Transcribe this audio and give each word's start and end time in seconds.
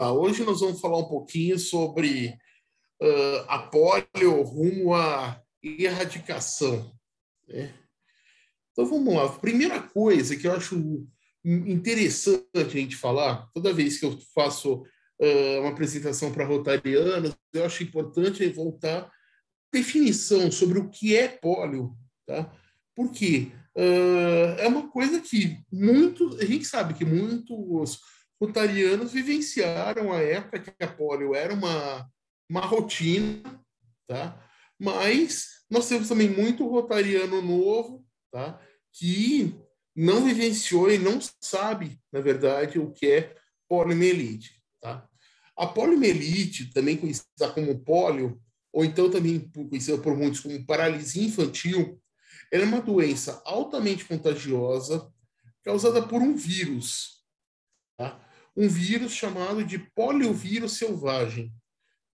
Hoje 0.00 0.44
nós 0.44 0.60
vamos 0.60 0.80
falar 0.80 0.98
um 0.98 1.08
pouquinho 1.08 1.58
sobre 1.58 2.28
uh, 3.02 3.44
a 3.48 3.58
polio 3.58 4.42
rumo 4.42 4.94
à 4.94 5.42
erradicação. 5.60 6.94
Né? 7.48 7.74
Então 8.70 8.86
vamos 8.86 9.12
lá. 9.12 9.28
Primeira 9.28 9.82
coisa 9.82 10.36
que 10.36 10.46
eu 10.46 10.52
acho 10.52 11.04
interessante 11.44 12.46
a 12.54 12.64
gente 12.64 12.94
falar, 12.94 13.50
toda 13.52 13.72
vez 13.72 13.98
que 13.98 14.06
eu 14.06 14.16
faço 14.32 14.82
uh, 15.20 15.60
uma 15.62 15.70
apresentação 15.70 16.30
para 16.30 16.46
rotarianos, 16.46 17.36
eu 17.52 17.64
acho 17.64 17.82
importante 17.82 18.48
voltar 18.50 19.10
definição 19.72 20.48
sobre 20.52 20.78
o 20.78 20.88
que 20.88 21.16
é 21.16 21.26
pólio, 21.26 21.92
tá? 22.24 22.48
Porque 22.94 23.50
uh, 23.76 24.60
é 24.60 24.68
uma 24.68 24.88
coisa 24.88 25.20
que 25.20 25.58
muito, 25.72 26.36
a 26.40 26.44
gente 26.44 26.66
sabe 26.66 26.94
que 26.94 27.04
muitos 27.04 27.98
rotarianos 28.40 29.12
vivenciaram 29.12 30.12
a 30.12 30.20
época 30.20 30.60
que 30.60 30.84
a 30.84 30.88
polio 30.88 31.34
era 31.34 31.52
uma, 31.52 32.08
uma 32.48 32.60
rotina, 32.60 33.42
tá? 34.06 34.44
Mas 34.78 35.64
nós 35.68 35.88
temos 35.88 36.08
também 36.08 36.28
muito 36.28 36.66
rotariano 36.66 37.42
novo, 37.42 38.06
tá? 38.30 38.60
Que 38.92 39.54
não 39.94 40.24
vivenciou 40.24 40.90
e 40.90 40.98
não 40.98 41.18
sabe, 41.40 42.00
na 42.12 42.20
verdade, 42.20 42.78
o 42.78 42.92
que 42.92 43.06
é 43.06 43.34
poliomielite, 43.68 44.62
tá? 44.80 45.08
A 45.56 45.66
poliomielite, 45.66 46.72
também 46.72 46.96
conhecida 46.96 47.50
como 47.52 47.80
polio, 47.80 48.40
ou 48.72 48.84
então 48.84 49.10
também 49.10 49.40
conhecida 49.50 49.98
por 49.98 50.16
muitos 50.16 50.40
como 50.40 50.64
paralisia 50.64 51.24
infantil, 51.24 52.00
ela 52.52 52.62
é 52.62 52.66
uma 52.66 52.80
doença 52.80 53.42
altamente 53.44 54.04
contagiosa 54.04 55.12
causada 55.64 56.00
por 56.00 56.22
um 56.22 56.34
vírus? 56.36 57.17
Um 58.58 58.68
vírus 58.68 59.12
chamado 59.12 59.62
de 59.62 59.78
poliovírus 59.78 60.72
selvagem. 60.72 61.52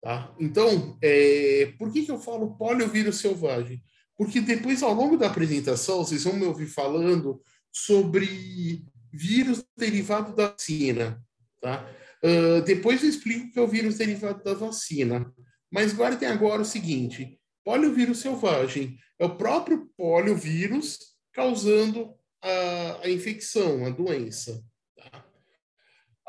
Tá? 0.01 0.35
Então, 0.39 0.97
é, 0.99 1.71
por 1.77 1.93
que, 1.93 2.03
que 2.03 2.11
eu 2.11 2.19
falo 2.19 2.57
poliovírus 2.57 3.17
selvagem? 3.17 3.79
Porque 4.17 4.41
depois, 4.41 4.81
ao 4.81 4.91
longo 4.91 5.17
da 5.17 5.27
apresentação, 5.27 5.99
vocês 5.99 6.23
vão 6.23 6.35
me 6.35 6.45
ouvir 6.45 6.65
falando 6.65 7.39
sobre 7.71 8.83
vírus 9.13 9.63
derivado 9.77 10.35
da 10.35 10.47
vacina. 10.47 11.23
Tá? 11.61 11.87
Uh, 12.23 12.63
depois 12.63 13.03
eu 13.03 13.09
explico 13.09 13.51
que 13.51 13.59
é 13.59 13.61
o 13.61 13.67
vírus 13.67 13.99
derivado 13.99 14.43
da 14.43 14.55
vacina. 14.55 15.31
Mas 15.71 15.93
guardem 15.93 16.27
agora 16.27 16.63
o 16.63 16.65
seguinte: 16.65 17.39
poliovírus 17.63 18.19
selvagem 18.19 18.97
é 19.19 19.25
o 19.25 19.35
próprio 19.35 19.91
poliovírus 19.95 20.97
causando 21.33 22.15
a, 22.41 23.01
a 23.03 23.09
infecção, 23.09 23.85
a 23.85 23.89
doença. 23.89 24.63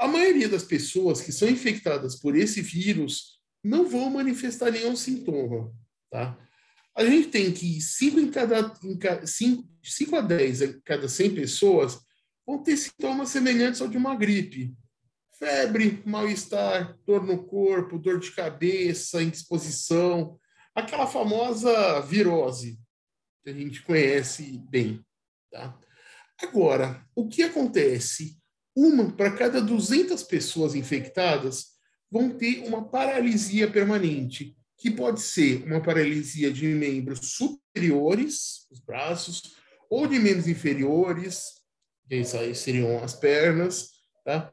A 0.03 0.09
maioria 0.09 0.49
das 0.49 0.65
pessoas 0.65 1.21
que 1.21 1.31
são 1.31 1.49
infectadas 1.49 2.17
por 2.17 2.35
esse 2.35 2.61
vírus 2.61 3.39
não 3.63 3.89
vão 3.89 4.11
manifestar 4.11 4.73
nenhum 4.73 4.97
sintoma. 4.97 5.73
Tá? 6.11 6.37
A 6.97 7.05
gente 7.05 7.29
tem 7.29 7.53
que 7.53 7.81
5 7.81 8.19
em 8.19 8.29
cada 8.29 8.75
5 9.25 10.17
a 10.17 10.21
10 10.21 10.63
em 10.63 10.81
cada 10.81 11.09
100 11.09 11.37
pessoas 11.37 12.01
vão 12.45 12.61
ter 12.61 12.77
sintomas 12.77 13.29
semelhantes 13.29 13.81
ao 13.81 13.87
de 13.87 13.97
uma 13.97 14.17
gripe 14.17 14.75
febre, 15.39 16.03
mal-estar, 16.05 16.99
dor 17.07 17.25
no 17.25 17.45
corpo, 17.45 17.97
dor 17.97 18.19
de 18.19 18.33
cabeça, 18.33 19.23
indisposição, 19.23 20.37
aquela 20.75 21.07
famosa 21.07 22.01
virose 22.01 22.77
que 23.45 23.51
a 23.51 23.53
gente 23.53 23.83
conhece 23.83 24.59
bem. 24.69 25.01
Tá? 25.51 25.79
Agora, 26.41 27.07
o 27.15 27.29
que 27.29 27.45
acontece? 27.45 28.42
Uma 28.75 29.13
para 29.13 29.33
cada 29.33 29.61
200 29.61 30.23
pessoas 30.23 30.75
infectadas 30.75 31.73
vão 32.11 32.31
ter 32.31 32.65
uma 32.67 32.89
paralisia 32.89 33.71
permanente, 33.71 34.57
que 34.77 34.91
pode 34.91 35.21
ser 35.21 35.65
uma 35.65 35.83
paralisia 35.83 36.53
de 36.53 36.67
membros 36.67 37.35
superiores, 37.35 38.67
os 38.71 38.81
braços, 38.81 39.55
ou 39.89 40.07
de 40.07 40.19
membros 40.19 40.49
inferiores, 40.49 41.63
que 42.09 42.25
seriam 42.55 43.03
as 43.03 43.15
pernas, 43.15 43.91
tá? 44.25 44.53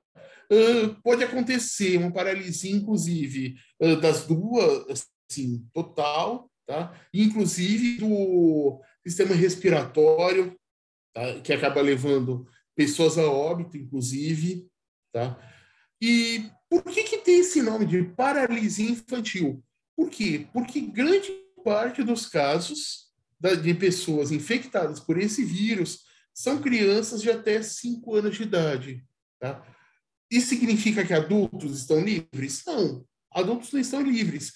Uh, 0.52 0.96
pode 1.04 1.24
acontecer 1.24 1.98
uma 1.98 2.12
paralisia, 2.12 2.72
inclusive, 2.72 3.56
uh, 3.80 3.96
das 4.00 4.26
duas, 4.26 5.06
assim, 5.30 5.66
total, 5.74 6.50
tá? 6.66 6.94
Inclusive 7.14 7.98
do 7.98 8.82
sistema 9.06 9.36
respiratório, 9.36 10.56
tá? 11.14 11.40
que 11.42 11.54
acaba 11.54 11.82
levando 11.82 12.48
pessoas 12.80 13.18
a 13.18 13.30
óbito, 13.30 13.76
inclusive, 13.76 14.66
tá? 15.12 15.38
E 16.02 16.50
por 16.70 16.82
que 16.84 17.04
que 17.04 17.18
tem 17.18 17.42
esse 17.42 17.62
nome 17.62 17.86
de 17.86 18.04
paralisia 18.04 18.90
infantil? 18.90 19.62
Por 19.98 20.10
quê? 20.10 20.48
Porque 20.54 20.80
grande 20.80 21.30
parte 21.62 22.02
dos 22.02 22.26
casos 22.26 23.12
de 23.62 23.74
pessoas 23.74 24.32
infectadas 24.32 25.02
por 25.02 25.18
esse 25.18 25.44
vírus 25.44 26.06
são 26.34 26.62
crianças 26.62 27.22
de 27.22 27.30
até 27.30 27.62
5 27.62 28.16
anos 28.16 28.38
de 28.38 28.44
idade, 28.44 29.06
tá? 29.42 29.62
Isso 30.32 30.48
significa 30.48 31.06
que 31.06 31.14
adultos 31.14 31.78
estão 31.78 32.00
livres? 32.00 32.64
Não, 32.66 33.06
adultos 33.30 33.74
não 33.74 33.82
estão 33.82 34.02
livres. 34.02 34.54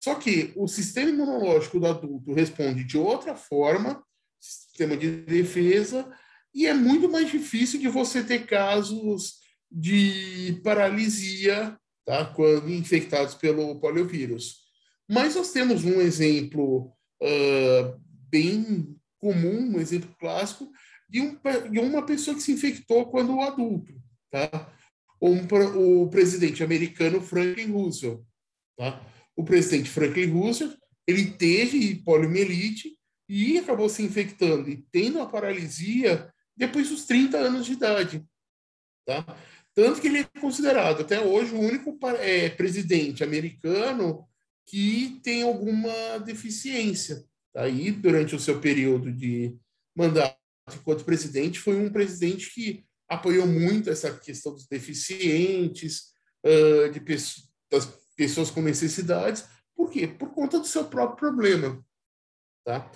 Só 0.00 0.14
que 0.14 0.52
o 0.54 0.68
sistema 0.68 1.10
imunológico 1.10 1.80
do 1.80 1.88
adulto 1.88 2.32
responde 2.34 2.84
de 2.84 2.96
outra 2.96 3.34
forma, 3.34 4.00
sistema 4.38 4.96
de 4.96 5.22
defesa, 5.22 6.08
e 6.54 6.66
é 6.66 6.74
muito 6.74 7.08
mais 7.08 7.30
difícil 7.30 7.80
de 7.80 7.88
você 7.88 8.22
ter 8.22 8.46
casos 8.46 9.34
de 9.70 10.60
paralisia 10.62 11.76
tá, 12.04 12.24
quando 12.26 12.70
infectados 12.70 13.34
pelo 13.34 13.80
poliovírus. 13.80 14.62
Mas 15.08 15.34
nós 15.34 15.50
temos 15.52 15.84
um 15.84 16.00
exemplo 16.00 16.92
uh, 17.22 18.00
bem 18.30 18.96
comum, 19.18 19.74
um 19.74 19.80
exemplo 19.80 20.14
clássico, 20.18 20.70
de, 21.08 21.20
um, 21.20 21.38
de 21.70 21.78
uma 21.80 22.04
pessoa 22.06 22.36
que 22.36 22.42
se 22.42 22.52
infectou 22.52 23.06
quando 23.06 23.40
adulto. 23.40 23.92
Tá? 24.30 24.72
um, 25.24 26.02
o 26.02 26.08
presidente 26.08 26.62
americano 26.62 27.20
Franklin 27.20 27.72
Roosevelt. 27.72 28.20
Tá? 28.76 29.00
O 29.36 29.44
presidente 29.44 29.90
Franklin 29.90 30.30
Roosevelt 30.30 30.76
ele 31.06 31.30
teve 31.30 31.96
poliomielite 31.96 32.96
e 33.28 33.58
acabou 33.58 33.88
se 33.88 34.02
infectando 34.02 34.68
e 34.68 34.84
tendo 34.90 35.20
a 35.20 35.26
paralisia 35.26 36.32
depois 36.56 36.88
dos 36.88 37.04
30 37.04 37.36
anos 37.36 37.66
de 37.66 37.72
idade. 37.72 38.24
Tá? 39.06 39.24
Tanto 39.74 40.00
que 40.00 40.06
ele 40.06 40.20
é 40.20 40.40
considerado 40.40 41.02
até 41.02 41.20
hoje 41.20 41.54
o 41.54 41.60
único 41.60 41.98
é, 42.18 42.48
presidente 42.50 43.24
americano 43.24 44.26
que 44.66 45.20
tem 45.22 45.42
alguma 45.42 46.18
deficiência. 46.24 47.24
Tá? 47.52 47.62
durante 48.00 48.34
o 48.34 48.40
seu 48.40 48.60
período 48.60 49.12
de 49.12 49.56
mandato 49.96 50.36
enquanto 50.72 51.04
presidente, 51.04 51.60
foi 51.60 51.76
um 51.76 51.92
presidente 51.92 52.52
que 52.52 52.84
apoiou 53.08 53.46
muito 53.46 53.90
essa 53.90 54.12
questão 54.16 54.52
dos 54.52 54.66
deficientes, 54.66 56.14
uh, 56.44 56.90
de 56.90 57.00
pessoas, 57.00 57.48
das 57.70 57.86
pessoas 58.16 58.50
com 58.50 58.62
necessidades. 58.62 59.44
Por 59.76 59.90
quê? 59.90 60.06
Por 60.06 60.30
conta 60.30 60.58
do 60.58 60.66
seu 60.66 60.86
próprio 60.86 61.16
problema. 61.16 61.84
Tá? 62.64 62.90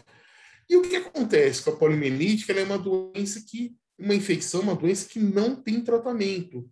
E 0.69 0.77
o 0.77 0.83
que 0.83 0.97
acontece 0.97 1.63
com 1.63 1.71
a 1.71 1.77
poliomielite? 1.77 2.51
Ela 2.51 2.61
é 2.61 2.65
uma 2.65 2.79
doença 2.79 3.43
que, 3.47 3.75
uma 3.99 4.15
infecção, 4.15 4.61
uma 4.61 4.75
doença 4.75 5.09
que 5.09 5.19
não 5.19 5.57
tem 5.57 5.83
tratamento. 5.83 6.71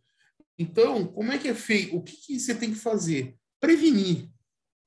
Então, 0.59 1.07
como 1.07 1.33
é 1.33 1.39
que 1.39 1.49
é 1.49 1.55
feito? 1.55 1.97
O 1.97 2.03
que, 2.03 2.17
que 2.17 2.41
você 2.41 2.55
tem 2.55 2.71
que 2.71 2.79
fazer? 2.79 3.37
Prevenir. 3.61 4.29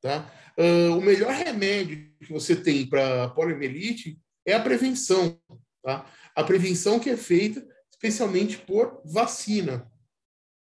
Tá? 0.02 0.32
Uh, 0.58 0.98
o 0.98 1.02
melhor 1.02 1.34
remédio 1.34 2.12
que 2.20 2.32
você 2.32 2.56
tem 2.56 2.88
para 2.88 3.30
poliomielite 3.30 4.20
é 4.46 4.54
a 4.54 4.60
prevenção. 4.60 5.40
Tá? 5.84 6.06
A 6.36 6.44
prevenção 6.44 7.00
que 7.00 7.10
é 7.10 7.18
feita 7.18 7.66
especialmente 7.92 8.58
por 8.58 9.02
vacina. 9.06 9.92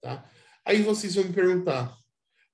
Tá? 0.00 0.28
Aí 0.64 0.82
vocês 0.82 1.14
vão 1.14 1.24
me 1.24 1.32
perguntar: 1.32 1.94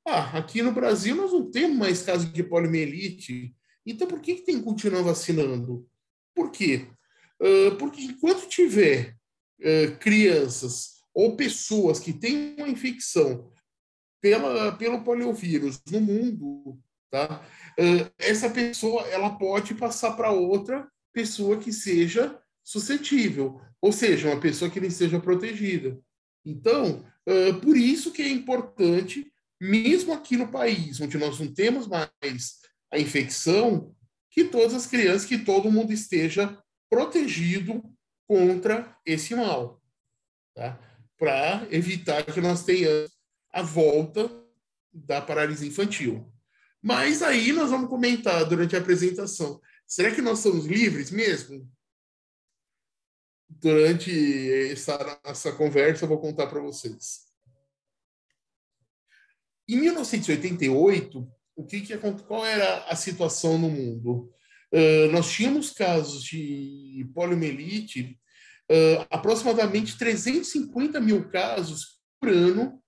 ah, 0.06 0.36
aqui 0.36 0.60
no 0.60 0.72
Brasil 0.72 1.14
nós 1.14 1.32
não 1.32 1.50
temos 1.50 1.76
mais 1.76 2.02
casos 2.02 2.30
de 2.32 2.42
poliomielite, 2.42 3.54
então 3.86 4.06
por 4.06 4.20
que, 4.20 4.36
que 4.36 4.42
tem 4.42 4.58
que 4.58 4.64
continuar 4.64 5.02
vacinando? 5.02 5.88
Por 6.34 6.50
quê? 6.50 6.86
Uh, 7.40 7.76
porque 7.76 8.02
enquanto 8.02 8.48
tiver 8.48 9.16
uh, 9.60 9.96
crianças 9.98 11.02
ou 11.12 11.36
pessoas 11.36 11.98
que 11.98 12.12
têm 12.12 12.54
uma 12.56 12.68
infecção 12.68 13.50
pela, 14.20 14.72
pelo 14.72 15.02
poliovírus 15.02 15.80
no 15.90 16.00
mundo, 16.00 16.78
tá? 17.10 17.44
Uh, 17.78 18.10
essa 18.18 18.48
pessoa 18.48 19.02
ela 19.08 19.30
pode 19.30 19.74
passar 19.74 20.12
para 20.12 20.30
outra 20.30 20.88
pessoa 21.12 21.58
que 21.58 21.72
seja 21.72 22.38
suscetível, 22.62 23.60
ou 23.80 23.92
seja, 23.92 24.28
uma 24.28 24.40
pessoa 24.40 24.70
que 24.70 24.80
nem 24.80 24.90
seja 24.90 25.18
protegida. 25.18 25.98
Então, 26.44 27.04
por 27.60 27.76
isso 27.76 28.12
que 28.12 28.22
é 28.22 28.28
importante, 28.28 29.32
mesmo 29.60 30.12
aqui 30.12 30.36
no 30.36 30.48
país, 30.48 31.00
onde 31.00 31.18
nós 31.18 31.38
não 31.38 31.52
temos 31.52 31.88
mais 31.88 32.61
a 32.92 32.98
infecção, 32.98 33.94
que 34.30 34.44
todas 34.44 34.74
as 34.74 34.86
crianças, 34.86 35.24
que 35.24 35.38
todo 35.38 35.72
mundo 35.72 35.92
esteja 35.92 36.62
protegido 36.90 37.82
contra 38.28 38.96
esse 39.04 39.34
mal, 39.34 39.82
tá? 40.54 40.78
para 41.18 41.66
evitar 41.70 42.24
que 42.24 42.40
nós 42.40 42.64
tenhamos 42.64 43.10
a 43.50 43.62
volta 43.62 44.30
da 44.92 45.20
paralisia 45.22 45.68
infantil. 45.68 46.30
Mas 46.82 47.22
aí 47.22 47.52
nós 47.52 47.70
vamos 47.70 47.88
comentar 47.88 48.44
durante 48.44 48.76
a 48.76 48.78
apresentação. 48.78 49.60
Será 49.86 50.14
que 50.14 50.20
nós 50.20 50.40
somos 50.40 50.66
livres 50.66 51.10
mesmo? 51.10 51.70
Durante 53.48 54.10
essa, 54.70 55.52
conversa, 55.56 56.04
eu 56.04 56.08
vou 56.08 56.20
contar 56.20 56.46
para 56.46 56.60
vocês. 56.60 57.26
Em 59.68 59.76
1988, 59.76 61.30
o 61.56 61.64
que, 61.64 61.80
que 61.80 61.96
qual 62.26 62.44
era 62.44 62.84
a 62.84 62.96
situação 62.96 63.58
no 63.58 63.68
mundo? 63.70 64.30
Uh, 64.72 65.12
nós 65.12 65.30
tínhamos 65.30 65.70
casos 65.70 66.24
de 66.24 67.06
poliomielite, 67.14 68.18
uh, 68.70 69.06
aproximadamente 69.10 69.98
350 69.98 71.00
mil 71.00 71.28
casos 71.28 72.00
por 72.20 72.30
ano, 72.30 72.82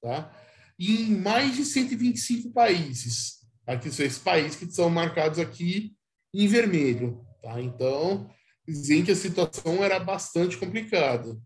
tá? 0.00 0.32
em 0.78 1.16
mais 1.16 1.56
de 1.56 1.64
125 1.64 2.52
países. 2.52 3.44
Aqui 3.66 3.90
são 3.90 4.04
esses 4.04 4.18
países 4.18 4.56
que 4.56 4.70
são 4.70 4.90
marcados 4.90 5.38
aqui 5.38 5.94
em 6.32 6.46
vermelho. 6.46 7.24
Tá? 7.42 7.60
Então, 7.60 8.30
dizem 8.66 9.04
que 9.04 9.12
a 9.12 9.16
situação 9.16 9.82
era 9.82 9.98
bastante 9.98 10.56
complicada. 10.56 11.36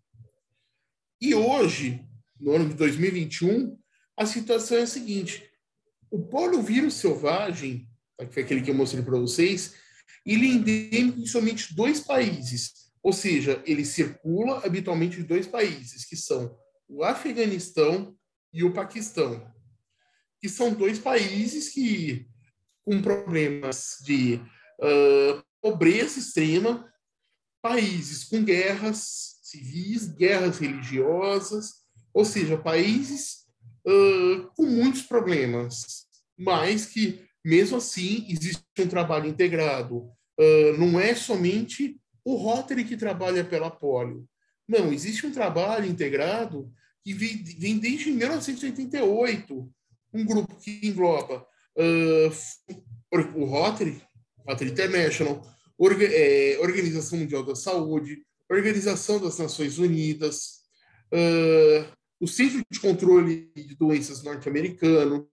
E 1.21 1.35
hoje, 1.35 2.05
no 2.39 2.53
ano 2.53 2.69
de 2.69 2.75
2021, 2.75 3.77
a 4.17 4.27
situação 4.27 4.79
é 4.79 4.83
a 4.83 4.87
seguinte: 4.87 5.48
o 6.11 6.23
poliovírus 6.23 6.95
selvagem, 6.95 7.89
que 8.19 8.33
foi 8.33 8.43
aquele 8.43 8.63
que 8.63 8.71
eu 8.71 8.75
mostrei 8.75 9.03
para 9.03 9.19
vocês, 9.19 9.75
ele 10.25 10.47
é 10.47 10.51
endêmico 10.51 11.21
em 11.21 11.27
somente 11.27 11.75
dois 11.75 12.01
países. 12.01 12.91
Ou 13.03 13.13
seja, 13.13 13.63
ele 13.65 13.85
circula 13.85 14.65
habitualmente 14.65 15.21
em 15.21 15.23
dois 15.23 15.47
países, 15.47 16.05
que 16.05 16.17
são 16.17 16.57
o 16.89 17.05
Afeganistão 17.05 18.17
e 18.53 18.65
o 18.65 18.73
Paquistão, 18.73 19.51
que 20.41 20.49
são 20.49 20.73
dois 20.73 20.99
países 20.99 21.69
que 21.69 22.27
com 22.85 23.03
problemas 23.03 23.99
de 24.03 24.37
uh, 24.81 25.43
pobreza 25.61 26.19
extrema, 26.19 26.91
países 27.61 28.25
com 28.25 28.43
guerras 28.43 29.39
civis, 29.43 30.07
guerras 30.07 30.59
religiosas, 30.59 31.83
ou 32.13 32.25
seja, 32.25 32.57
países 32.57 33.48
com 34.55 34.67
muitos 34.67 35.03
problemas, 35.03 36.07
mas 36.37 36.87
que 36.87 37.29
mesmo 37.45 37.79
assim 37.79 38.27
existe 38.29 38.63
um 38.79 38.87
trabalho 38.87 39.27
integrado. 39.27 40.11
Uh, 40.39 40.77
não 40.79 41.01
é 41.01 41.15
somente 41.15 41.99
o 42.25 42.37
Rotary 42.37 42.85
que 42.85 42.97
trabalha 42.97 43.43
pela 43.43 43.71
polio. 43.71 44.29
Não, 44.69 44.93
existe 44.93 45.27
um 45.27 45.33
trabalho 45.33 45.87
integrado 45.87 46.71
que 47.03 47.15
vem 47.15 47.79
desde 47.79 48.11
1988, 48.11 49.71
um 50.13 50.25
grupo 50.27 50.57
que 50.57 50.79
engloba 50.83 51.47
uh, 51.77 53.19
o 53.35 53.45
Rotary, 53.47 54.03
Rotary 54.47 54.71
International, 54.71 55.43
Orga, 55.79 56.05
é, 56.05 56.59
Organização 56.61 57.19
Mundial 57.19 57.45
da 57.45 57.55
Saúde, 57.55 58.23
Organização 58.51 59.19
das 59.21 59.39
Nações 59.39 59.79
Unidas, 59.79 60.59
o 62.21 62.27
Centro 62.27 62.65
de 62.71 62.81
Controle 62.81 63.51
de 63.55 63.75
Doenças 63.77 64.23
norte-americano. 64.23 65.29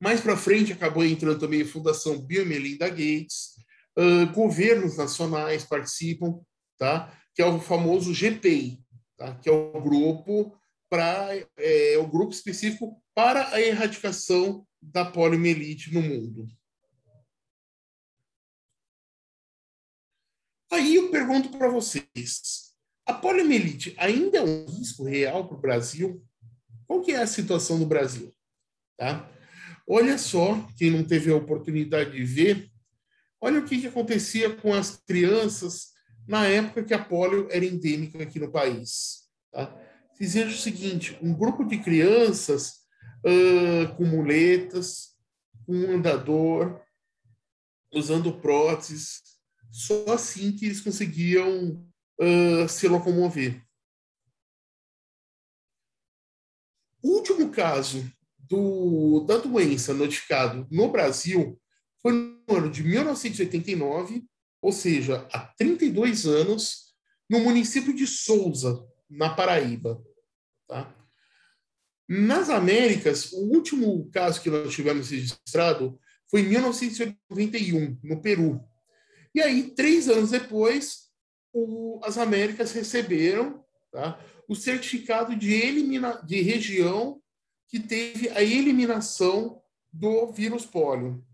Mais 0.00 0.20
para 0.20 0.36
frente 0.36 0.72
acabou 0.72 1.04
entrando 1.04 1.38
também 1.38 1.62
a 1.62 1.66
Fundação 1.66 2.20
Bill 2.20 2.46
Melinda 2.46 2.88
Gates, 2.88 3.56
uh, 3.98 4.32
governos 4.32 4.96
nacionais 4.96 5.64
participam, 5.64 6.40
tá? 6.78 7.12
Que 7.34 7.42
é 7.42 7.46
o 7.46 7.60
famoso 7.60 8.14
GPI, 8.14 8.80
tá? 9.16 9.34
que 9.36 9.48
é 9.48 9.52
o 9.52 9.80
grupo 9.80 10.56
para 10.88 11.36
é, 11.58 11.98
o 11.98 12.06
grupo 12.06 12.32
específico 12.32 13.02
para 13.14 13.52
a 13.52 13.60
erradicação 13.60 14.66
da 14.80 15.04
poliomielite 15.04 15.92
no 15.92 16.00
mundo. 16.00 16.46
Aí 20.70 20.96
eu 20.96 21.10
pergunto 21.10 21.50
para 21.50 21.68
vocês, 21.68 22.67
a 23.08 23.14
poliomielite 23.14 23.94
ainda 23.96 24.36
é 24.36 24.42
um 24.42 24.66
risco 24.66 25.02
real 25.02 25.48
para 25.48 25.56
o 25.56 25.60
Brasil? 25.60 26.22
Qual 26.86 27.00
que 27.00 27.12
é 27.12 27.22
a 27.22 27.26
situação 27.26 27.78
do 27.78 27.86
Brasil? 27.86 28.34
Tá? 28.98 29.26
Olha 29.88 30.18
só, 30.18 30.62
quem 30.76 30.90
não 30.90 31.02
teve 31.02 31.30
a 31.30 31.36
oportunidade 31.36 32.12
de 32.12 32.22
ver, 32.22 32.70
olha 33.40 33.60
o 33.60 33.64
que, 33.64 33.80
que 33.80 33.86
acontecia 33.86 34.54
com 34.54 34.74
as 34.74 34.96
crianças 35.06 35.94
na 36.26 36.46
época 36.46 36.84
que 36.84 36.92
a 36.92 37.02
polio 37.02 37.48
era 37.50 37.64
endêmica 37.64 38.22
aqui 38.22 38.38
no 38.38 38.52
país. 38.52 39.26
Tá? 39.50 39.74
O 40.20 40.50
seguinte: 40.50 41.18
um 41.22 41.32
grupo 41.32 41.64
de 41.64 41.78
crianças 41.78 42.80
uh, 43.24 43.94
com 43.96 44.04
muletas, 44.04 45.14
com 45.64 45.72
um 45.72 45.94
andador, 45.94 46.78
usando 47.90 48.38
próteses, 48.38 49.22
só 49.70 50.12
assim 50.12 50.52
que 50.52 50.66
eles 50.66 50.82
conseguiam 50.82 51.87
uh, 52.20 52.68
se 52.68 52.88
locomover. 52.88 53.62
O 57.02 57.10
último 57.10 57.50
caso 57.50 58.10
do, 58.38 59.20
da 59.20 59.36
doença 59.38 59.94
notificado 59.94 60.66
no 60.70 60.90
Brasil 60.90 61.60
foi 62.02 62.12
no 62.12 62.56
ano 62.56 62.70
de 62.70 62.82
1989, 62.82 64.24
ou 64.60 64.72
seja, 64.72 65.28
há 65.32 65.40
32 65.56 66.26
anos, 66.26 66.94
no 67.28 67.40
município 67.40 67.94
de 67.94 68.06
Souza, 68.06 68.84
na 69.08 69.34
Paraíba. 69.34 70.02
Tá? 70.66 70.94
Nas 72.08 72.48
Américas, 72.48 73.32
o 73.32 73.40
último 73.52 74.10
caso 74.10 74.40
que 74.40 74.50
nós 74.50 74.72
tivemos 74.72 75.10
registrado 75.10 75.98
foi 76.30 76.40
em 76.40 76.48
1991, 76.48 77.98
no 78.02 78.20
Peru. 78.20 78.60
E 79.34 79.40
aí, 79.40 79.74
três 79.74 80.08
anos 80.08 80.30
depois, 80.30 81.07
o, 81.58 82.00
as 82.04 82.18
Américas 82.18 82.72
receberam 82.72 83.64
tá, 83.90 84.18
o 84.48 84.54
certificado 84.54 85.34
de, 85.36 85.52
elimina, 85.52 86.22
de 86.22 86.40
região 86.40 87.20
que 87.68 87.78
teve 87.78 88.28
a 88.30 88.42
eliminação 88.42 89.62
do 89.92 90.30
vírus 90.32 90.64
pólio. 90.64 91.24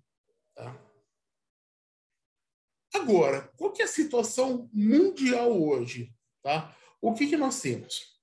Tá? 0.54 0.76
Agora, 2.94 3.52
qual 3.56 3.72
que 3.72 3.82
é 3.82 3.84
a 3.84 3.88
situação 3.88 4.68
mundial 4.72 5.60
hoje? 5.60 6.12
Tá? 6.42 6.74
O 7.00 7.12
que, 7.12 7.26
que 7.26 7.36
nós 7.36 7.60
temos? 7.60 8.14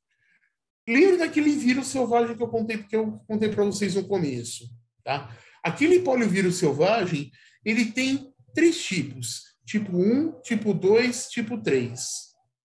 Lembra 0.88 1.19
daquele 1.19 1.51
vírus 1.51 1.88
selvagem 1.88 2.36
que 2.36 2.43
eu 2.43 2.48
contei, 2.48 2.86
eu 2.91 3.20
contei 3.27 3.50
para 3.50 3.63
vocês 3.63 3.96
no 3.96 4.08
começo, 4.08 4.67
tá? 5.03 5.38
Aquele 5.63 6.00
poliovírus 6.00 6.55
selvagem, 6.55 7.31
ele 7.63 7.91
tem 7.91 8.34
três 8.53 8.84
tipos: 8.84 9.50
tipo 9.71 9.97
1, 9.97 10.41
tipo 10.41 10.73
2, 10.73 11.27
tipo 11.29 11.57
3. 11.57 12.01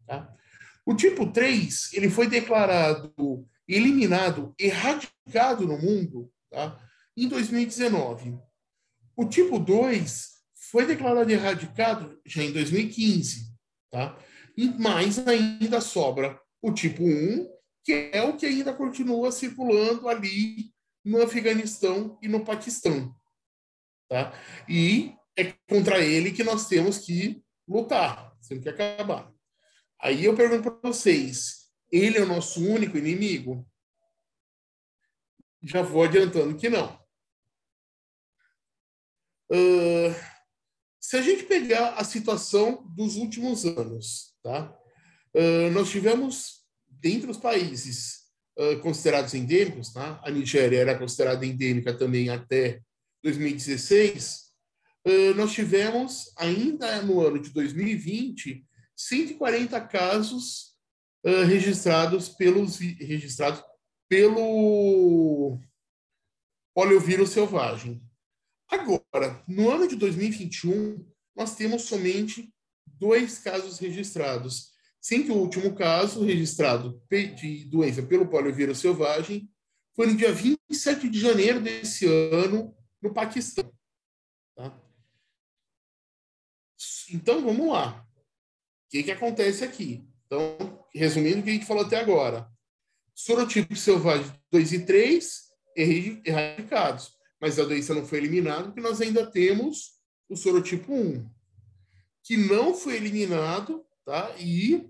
Tá? 0.07 0.35
O 0.85 0.95
tipo 0.95 1.31
3, 1.31 1.93
ele 1.93 2.11
foi 2.11 2.27
declarado 2.27 3.49
eliminado, 3.69 4.53
erradicado 4.59 5.67
no 5.67 5.79
mundo, 5.79 6.31
tá? 6.51 6.81
em 7.17 7.29
2019. 7.29 8.37
O 9.17 9.25
tipo 9.25 9.59
2 9.59 10.31
foi 10.71 10.85
declarado 10.85 11.31
erradicado 11.31 12.21
já 12.27 12.43
em 12.43 12.53
2015, 12.53 13.53
tá? 13.91 14.19
E 14.57 14.73
ainda 15.29 15.81
sobra 15.81 16.41
o 16.61 16.73
tipo 16.73 17.05
1, 17.05 17.49
que 17.85 18.11
é 18.13 18.23
o 18.23 18.37
que 18.37 18.47
ainda 18.47 18.73
continua 18.73 19.31
circulando 19.31 20.09
ali 20.09 20.73
no 21.05 21.23
Afeganistão 21.23 22.19
e 22.21 22.27
no 22.27 22.45
Paquistão. 22.45 23.15
Tá? 24.09 24.33
E 24.69 25.15
é 25.37 25.53
contra 25.69 25.99
ele 26.01 26.33
que 26.33 26.43
nós 26.43 26.67
temos 26.67 26.99
que 26.99 27.43
lutar, 27.69 28.35
temos 28.49 28.63
que 28.63 28.69
acabar. 28.69 29.33
Aí 30.01 30.25
eu 30.25 30.37
pergunto 30.37 30.71
para 30.71 30.91
vocês, 30.91 31.71
ele 31.91 32.19
é 32.19 32.23
o 32.23 32.27
nosso 32.27 32.65
único 32.65 32.97
inimigo? 32.97 33.67
Já 35.63 35.83
vou 35.83 36.03
adiantando 36.03 36.57
que 36.57 36.69
não. 36.69 36.99
Uh, 39.51 40.15
se 41.01 41.17
a 41.17 41.23
gente 41.23 41.45
pegar 41.45 41.95
a 41.95 42.05
situação 42.05 42.85
dos 42.89 43.17
últimos 43.17 43.65
anos, 43.65 44.35
tá? 44.43 44.77
Uh, 45.35 45.71
nós 45.71 45.91
tivemos, 45.91 46.65
dentre 46.89 47.31
os 47.31 47.37
países 47.37 48.27
uh, 48.59 48.81
considerados 48.81 49.35
endêmicos, 49.35 49.93
tá? 49.93 50.21
a 50.25 50.31
Nigéria 50.31 50.79
era 50.79 50.99
considerada 50.99 51.45
endêmica 51.47 51.93
também 51.93 52.29
até 52.29 52.81
2016, 53.23 54.35
uh, 54.35 54.46
nós 55.37 55.53
tivemos, 55.53 56.33
ainda 56.37 57.01
no 57.03 57.21
ano 57.21 57.39
de 57.39 57.51
2020, 57.51 58.67
140 58.97 59.81
casos 59.83 60.77
registrados, 61.47 62.29
pelos, 62.29 62.79
registrados 62.79 63.63
pelo 64.09 65.59
poliovírus 66.75 67.31
selvagem. 67.31 68.03
Agora, 68.69 69.43
no 69.47 69.71
ano 69.71 69.87
de 69.87 69.97
2021, 69.97 71.07
nós 71.37 71.55
temos 71.55 71.83
somente 71.83 72.53
dois 72.87 73.39
casos 73.39 73.79
registrados, 73.79 74.73
sem 75.01 75.25
que 75.25 75.31
o 75.31 75.37
último 75.37 75.75
caso 75.75 76.25
registrado 76.25 77.01
de 77.11 77.65
doença 77.67 78.03
pelo 78.03 78.29
poliovírus 78.29 78.79
selvagem 78.79 79.49
foi 79.95 80.09
no 80.09 80.17
dia 80.17 80.33
27 80.33 81.09
de 81.09 81.21
janeiro 81.21 81.61
desse 81.61 82.07
ano, 82.07 82.77
no 83.01 83.15
Paquistão. 83.15 83.73
Tá? 84.55 84.79
Então, 87.13 87.43
vamos 87.43 87.69
lá. 87.69 88.07
O 88.87 88.91
que, 88.91 89.03
que 89.03 89.11
acontece 89.11 89.65
aqui? 89.65 90.07
Então, 90.27 90.85
resumindo 90.95 91.41
o 91.41 91.43
que 91.43 91.51
a 91.51 91.53
gente 91.53 91.67
falou 91.67 91.85
até 91.85 91.99
agora. 91.99 92.49
Sorotipos 93.15 93.81
selvagens 93.81 94.33
2 94.51 94.73
e 94.73 94.79
3 94.85 95.43
erradicados. 95.77 97.13
Mas 97.41 97.59
a 97.59 97.65
doença 97.65 97.95
não 97.95 98.07
foi 98.07 98.19
eliminada 98.19 98.65
porque 98.65 98.81
nós 98.81 99.01
ainda 99.01 99.27
temos 99.27 99.97
o 100.29 100.37
sorotipo 100.37 100.93
1, 100.93 101.29
que 102.25 102.37
não 102.37 102.75
foi 102.75 102.97
eliminado, 102.97 103.85
tá? 104.05 104.35
E 104.39 104.89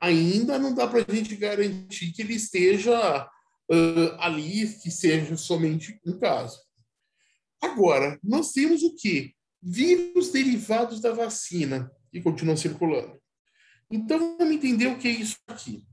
ainda 0.00 0.58
não 0.58 0.74
dá 0.74 0.86
para 0.88 1.04
a 1.06 1.14
gente 1.14 1.36
garantir 1.36 2.12
que 2.12 2.22
ele 2.22 2.34
esteja 2.34 3.28
uh, 3.70 4.14
ali, 4.18 4.66
que 4.82 4.90
seja 4.90 5.36
somente 5.36 6.00
um 6.06 6.18
caso. 6.18 6.58
Agora, 7.60 8.18
nós 8.22 8.52
temos 8.52 8.82
o 8.82 8.94
quê? 8.94 9.33
Vírus 9.66 10.30
derivados 10.30 11.00
da 11.00 11.12
vacina 11.12 11.90
que 12.12 12.20
continuam 12.20 12.56
circulando. 12.56 13.18
Então, 13.90 14.36
vamos 14.36 14.54
entender 14.54 14.88
o 14.88 14.98
que 14.98 15.08
é 15.08 15.12
isso 15.12 15.38
aqui. 15.46 15.86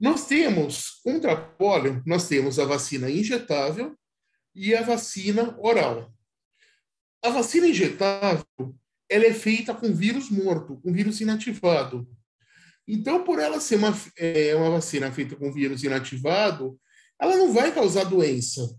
Nós 0.00 0.26
temos, 0.26 1.00
contra 1.04 1.32
a 1.32 1.36
polio, 1.36 2.02
nós 2.04 2.26
temos 2.26 2.58
a 2.58 2.64
vacina 2.64 3.08
injetável 3.08 3.96
e 4.54 4.74
a 4.74 4.82
vacina 4.82 5.56
oral. 5.60 6.12
A 7.22 7.30
vacina 7.30 7.68
injetável, 7.68 8.44
ela 9.08 9.24
é 9.24 9.32
feita 9.32 9.72
com 9.72 9.94
vírus 9.94 10.28
morto, 10.28 10.76
com 10.80 10.92
vírus 10.92 11.20
inativado. 11.20 12.08
Então, 12.86 13.24
por 13.24 13.38
ela 13.38 13.60
ser 13.60 13.76
uma, 13.76 13.94
é, 14.18 14.54
uma 14.56 14.70
vacina 14.70 15.10
feita 15.12 15.36
com 15.36 15.52
vírus 15.52 15.82
inativado, 15.84 16.78
ela 17.20 17.36
não 17.36 17.52
vai 17.52 17.72
causar 17.72 18.04
doença. 18.04 18.76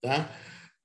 Tá? 0.00 0.30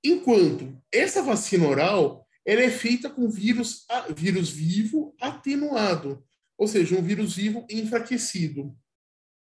Enquanto 0.03 0.81
essa 0.91 1.21
vacina 1.21 1.67
oral, 1.67 2.27
ela 2.45 2.61
é 2.61 2.69
feita 2.69 3.09
com 3.09 3.29
vírus, 3.29 3.85
vírus 4.15 4.49
vivo 4.49 5.15
atenuado, 5.19 6.23
ou 6.57 6.67
seja, 6.67 6.97
um 6.97 7.03
vírus 7.03 7.35
vivo 7.35 7.65
enfraquecido. 7.69 8.75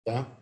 Tá? 0.06 0.40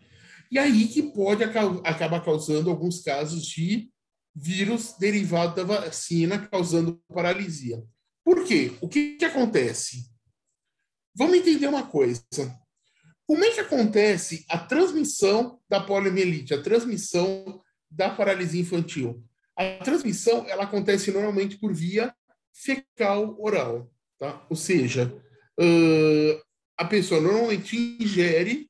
E 0.51 0.60
aí 0.60 0.88
que 0.88 1.01
pode 1.01 1.43
acabar 1.43 2.24
causando 2.24 2.69
alguns 2.69 3.01
casos 3.01 3.43
de 3.43 3.89
vírus 4.36 4.95
derivado 5.00 5.55
da 5.55 5.63
vacina, 5.63 6.48
causando 6.48 7.01
paralisia. 7.12 7.83
Por 8.24 8.45
quê? 8.45 8.72
O 8.81 8.88
que, 8.88 9.15
que 9.17 9.25
acontece? 9.25 10.10
Vamos 11.15 11.38
entender 11.38 11.67
uma 11.67 11.86
coisa. 11.86 12.24
Como 13.25 13.43
é 13.43 13.51
que 13.51 13.60
acontece 13.60 14.45
a 14.50 14.57
transmissão 14.57 15.60
da 15.69 15.79
poliomielite, 15.79 16.53
a 16.53 16.62
transmissão 16.62 17.62
da 17.89 18.10
paralisia 18.10 18.62
infantil? 18.62 19.24
A 19.55 19.83
transmissão 19.83 20.48
ela 20.48 20.63
acontece 20.63 21.12
normalmente 21.12 21.57
por 21.57 21.74
via 21.74 22.13
fecal 22.51 23.36
oral, 23.39 23.91
tá? 24.17 24.45
Ou 24.50 24.55
seja, 24.55 25.13
uh, 25.60 26.41
a 26.77 26.86
pessoa 26.86 27.22
normalmente 27.22 27.98
ingere 28.00 28.69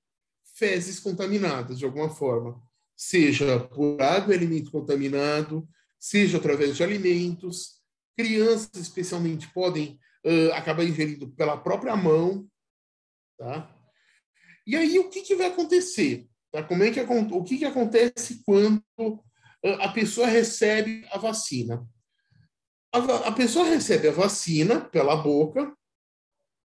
fezes 0.56 1.00
contaminadas 1.00 1.80
de 1.80 1.86
alguma 1.86 2.10
forma, 2.10 2.62
seja 2.96 3.60
por 3.60 4.02
água 4.02 4.34
alimento 4.34 4.72
contaminado, 4.72 5.68
seja 6.00 6.38
através 6.38 6.76
de 6.76 6.84
alimentos. 6.84 7.82
Crianças, 8.16 8.76
especialmente, 8.76 9.52
podem 9.54 10.00
uh, 10.26 10.54
acabar 10.54 10.84
ingerindo 10.84 11.32
pela 11.32 11.58
própria 11.58 11.96
mão, 11.96 12.48
tá? 13.38 13.74
E 14.66 14.76
aí, 14.76 15.00
o 15.00 15.10
que, 15.10 15.22
que 15.22 15.36
vai 15.36 15.48
acontecer? 15.48 16.28
Tá? 16.52 16.64
Como 16.64 16.84
é 16.84 16.92
que, 16.92 17.02
o 17.02 17.44
que, 17.44 17.58
que 17.58 17.66
acontece 17.66 18.42
quando 18.46 18.82
a 19.64 19.90
pessoa 19.90 20.28
recebe 20.28 21.06
a 21.12 21.18
vacina? 21.18 21.88
A, 22.92 23.28
a 23.28 23.32
pessoa 23.32 23.66
recebe 23.66 24.08
a 24.08 24.12
vacina 24.12 24.82
pela 24.82 25.16
boca, 25.16 25.76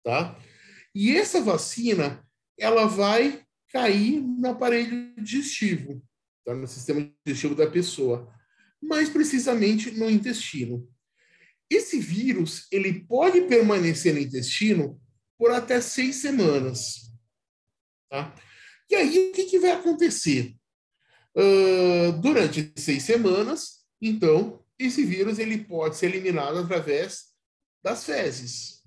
tá? 0.03 0.39
E 0.95 1.15
essa 1.15 1.41
vacina, 1.41 2.25
ela 2.57 2.85
vai 2.85 3.43
cair 3.69 4.21
no 4.21 4.49
aparelho 4.49 5.13
digestivo, 5.17 6.01
tá? 6.45 6.53
no 6.53 6.67
sistema 6.67 7.11
digestivo 7.25 7.55
da 7.55 7.69
pessoa, 7.69 8.31
mais 8.81 9.09
precisamente 9.09 9.91
no 9.91 10.09
intestino. 10.09 10.87
Esse 11.69 11.99
vírus 11.99 12.67
ele 12.71 13.05
pode 13.05 13.41
permanecer 13.41 14.13
no 14.13 14.19
intestino 14.19 15.01
por 15.37 15.51
até 15.51 15.81
seis 15.81 16.17
semanas. 16.17 17.11
Tá? 18.09 18.35
E 18.89 18.95
aí, 18.95 19.29
o 19.29 19.33
que, 19.33 19.45
que 19.45 19.59
vai 19.59 19.71
acontecer? 19.71 20.55
Uh, 21.35 22.11
durante 22.21 22.71
seis 22.77 23.03
semanas, 23.03 23.83
então, 24.01 24.63
esse 24.77 25.03
vírus 25.03 25.39
ele 25.39 25.63
pode 25.63 25.95
ser 25.97 26.07
eliminado 26.07 26.59
através 26.59 27.33
das 27.83 28.03
fezes. 28.03 28.83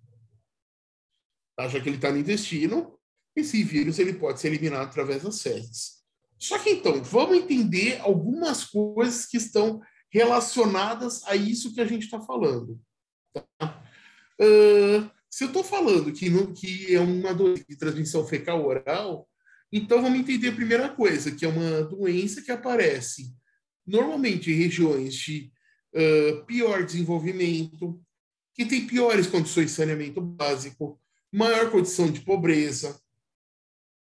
Tá? 1.57 1.69
Já 1.69 1.81
que 1.81 1.89
ele 1.89 1.97
está 1.97 2.11
no 2.11 2.19
intestino, 2.19 2.99
esse 3.35 3.63
vírus 3.63 3.99
ele 3.99 4.15
pode 4.15 4.41
ser 4.41 4.49
eliminado 4.49 4.89
através 4.89 5.23
das 5.23 5.43
fezes. 5.43 6.03
Só 6.39 6.59
que 6.59 6.71
então, 6.71 7.03
vamos 7.03 7.37
entender 7.37 8.01
algumas 8.01 8.65
coisas 8.65 9.27
que 9.27 9.39
estão 9.39 9.81
relacionadas 10.11 11.25
a 11.25 11.35
isso 11.35 11.75
que 11.75 11.81
a 11.81 11.87
gente 11.87 12.05
está 12.05 12.21
falando. 12.21 12.81
Tá? 13.59 13.83
Uh, 14.41 15.11
se 15.31 15.45
eu 15.45 15.49
estou 15.49 15.65
falando 15.65 16.13
que, 16.13 16.31
no, 16.31 16.53
que 16.53 16.95
é 16.95 17.01
uma 17.01 17.35
doença 17.35 17.65
de 17.69 17.77
transmissão 17.77 18.27
fecal 18.27 18.65
oral, 18.67 19.29
então 19.77 20.03
vamos 20.03 20.19
entender 20.21 20.49
a 20.49 20.55
primeira 20.55 20.89
coisa, 20.89 21.31
que 21.31 21.45
é 21.45 21.49
uma 21.49 21.83
doença 21.83 22.43
que 22.43 22.53
aparece 22.53 23.35
normalmente 23.87 24.51
em 24.51 24.55
regiões 24.55 25.15
de 25.15 25.53
uh, 25.95 26.45
pior 26.45 26.85
desenvolvimento, 26.85 28.01
que 28.55 28.65
tem 28.65 28.87
piores 28.87 29.27
condições 29.27 29.67
de 29.67 29.73
saneamento 29.73 30.21
básico, 30.21 31.01
maior 31.33 31.71
condição 31.71 32.11
de 32.11 32.21
pobreza, 32.21 32.99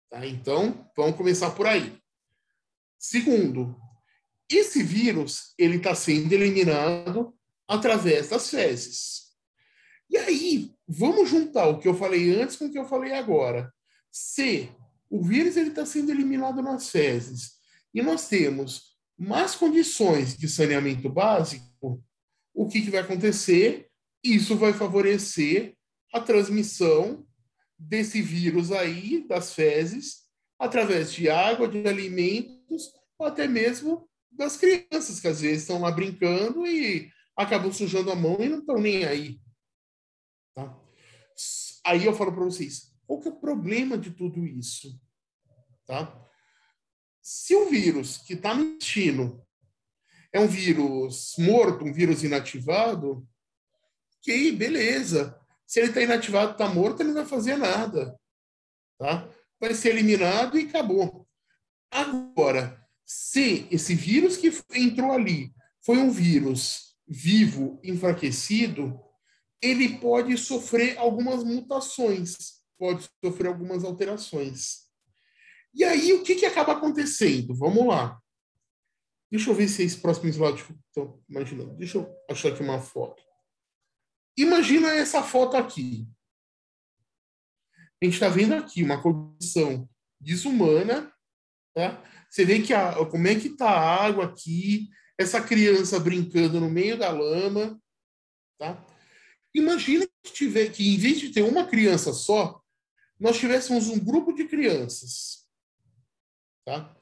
Tá? 0.08 0.26
Então, 0.26 0.90
vamos 0.96 1.16
começar 1.16 1.50
por 1.50 1.66
aí. 1.66 2.00
Segundo, 2.98 3.76
esse 4.50 4.82
vírus 4.82 5.54
ele 5.58 5.76
está 5.76 5.94
sendo 5.94 6.32
eliminado 6.32 7.34
através 7.66 8.30
das 8.30 8.48
fezes. 8.48 9.28
E 10.08 10.16
aí, 10.16 10.74
vamos 10.86 11.28
juntar 11.28 11.68
o 11.68 11.78
que 11.78 11.86
eu 11.86 11.94
falei 11.94 12.40
antes 12.40 12.56
com 12.56 12.66
o 12.66 12.72
que 12.72 12.78
eu 12.78 12.86
falei 12.86 13.12
agora. 13.12 13.72
Se 14.10 14.70
o 15.10 15.22
vírus 15.22 15.56
está 15.56 15.86
sendo 15.86 16.10
eliminado 16.10 16.62
nas 16.62 16.90
fezes 16.90 17.58
e 17.94 18.02
nós 18.02 18.28
temos 18.28 18.96
más 19.18 19.54
condições 19.54 20.36
de 20.36 20.48
saneamento 20.48 21.08
básico, 21.08 22.02
o 22.54 22.68
que, 22.68 22.82
que 22.82 22.90
vai 22.90 23.00
acontecer? 23.00 23.88
Isso 24.22 24.56
vai 24.56 24.72
favorecer 24.72 25.74
a 26.12 26.20
transmissão 26.20 27.26
desse 27.78 28.20
vírus 28.20 28.72
aí, 28.72 29.26
das 29.26 29.52
fezes, 29.52 30.28
através 30.58 31.12
de 31.12 31.30
água, 31.30 31.68
de 31.68 31.86
alimentos, 31.86 32.92
ou 33.18 33.26
até 33.26 33.46
mesmo 33.46 34.08
das 34.30 34.56
crianças, 34.56 35.20
que 35.20 35.28
às 35.28 35.40
vezes 35.40 35.62
estão 35.62 35.80
lá 35.80 35.90
brincando 35.90 36.66
e 36.66 37.10
acabam 37.36 37.72
sujando 37.72 38.10
a 38.10 38.16
mão 38.16 38.36
e 38.40 38.48
não 38.48 38.58
estão 38.58 38.78
nem 38.78 39.04
aí. 39.04 39.40
Tá? 40.54 40.76
Aí 41.84 42.04
eu 42.04 42.14
falo 42.14 42.32
para 42.32 42.44
vocês, 42.44 42.92
qual 43.08 43.20
que 43.20 43.28
é 43.28 43.30
o 43.30 43.40
problema 43.40 43.96
de 43.96 44.10
tudo 44.10 44.46
isso? 44.46 45.00
Tá? 45.86 46.14
Se 47.22 47.56
o 47.56 47.70
vírus 47.70 48.18
que 48.18 48.34
está 48.34 48.54
no 48.54 48.62
intestino 48.62 49.42
é 50.30 50.38
um 50.38 50.46
vírus 50.46 51.32
morto, 51.38 51.86
um 51.86 51.92
vírus 51.92 52.22
inativado, 52.22 53.26
ok, 54.18 54.52
beleza. 54.52 55.40
Se 55.66 55.80
ele 55.80 55.88
está 55.88 56.02
inativado, 56.02 56.52
está 56.52 56.68
morto, 56.68 57.00
ele 57.00 57.08
não 57.08 57.22
vai 57.22 57.24
fazer 57.24 57.56
nada. 57.56 58.14
Tá? 58.98 59.26
Vai 59.58 59.72
ser 59.72 59.88
eliminado 59.88 60.58
e 60.58 60.68
acabou. 60.68 61.26
Agora, 61.90 62.86
se 63.06 63.66
esse 63.70 63.94
vírus 63.94 64.36
que 64.36 64.52
entrou 64.74 65.12
ali 65.12 65.50
foi 65.80 65.96
um 65.96 66.10
vírus 66.10 66.94
vivo, 67.06 67.80
enfraquecido, 67.82 69.00
ele 69.62 69.98
pode 69.98 70.36
sofrer 70.36 70.98
algumas 70.98 71.42
mutações, 71.42 72.57
pode 72.78 73.08
sofrer 73.24 73.48
algumas 73.48 73.84
alterações. 73.84 74.88
E 75.74 75.84
aí, 75.84 76.12
o 76.12 76.22
que, 76.22 76.34
que 76.36 76.46
acaba 76.46 76.72
acontecendo? 76.72 77.54
Vamos 77.54 77.86
lá. 77.86 78.20
Deixa 79.30 79.50
eu 79.50 79.54
ver 79.54 79.68
se 79.68 79.82
é 79.82 79.84
esse 79.84 79.98
próximo 79.98 80.28
slide 80.28 80.64
imaginando. 81.28 81.76
Deixa 81.76 81.98
eu 81.98 82.16
achar 82.30 82.48
aqui 82.48 82.62
uma 82.62 82.80
foto. 82.80 83.22
Imagina 84.36 84.94
essa 84.94 85.22
foto 85.22 85.56
aqui. 85.56 86.08
A 88.00 88.04
gente 88.04 88.14
está 88.14 88.28
vendo 88.28 88.54
aqui 88.54 88.82
uma 88.82 89.02
condição 89.02 89.88
desumana, 90.20 91.12
tá? 91.74 92.02
Você 92.30 92.44
vê 92.44 92.62
que 92.62 92.72
a, 92.72 92.94
como 93.06 93.26
é 93.26 93.34
que 93.34 93.48
está 93.48 93.68
a 93.68 94.04
água 94.04 94.24
aqui, 94.26 94.88
essa 95.18 95.40
criança 95.40 95.98
brincando 95.98 96.60
no 96.60 96.70
meio 96.70 96.96
da 96.96 97.10
lama, 97.10 97.80
tá? 98.58 98.84
Imagina 99.54 100.06
que 100.22 100.32
tiver 100.32 100.70
que 100.70 100.94
em 100.94 100.98
vez 100.98 101.18
de 101.18 101.30
ter 101.30 101.42
uma 101.42 101.66
criança 101.66 102.12
só, 102.12 102.62
nós 103.18 103.38
tivéssemos 103.38 103.88
um 103.88 103.98
grupo 103.98 104.32
de 104.32 104.44
crianças, 104.44 105.46
tá? 106.64 106.96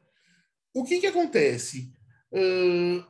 o 0.76 0.84
que, 0.84 1.00
que 1.00 1.06
acontece? 1.06 1.92
Uh, 2.30 3.04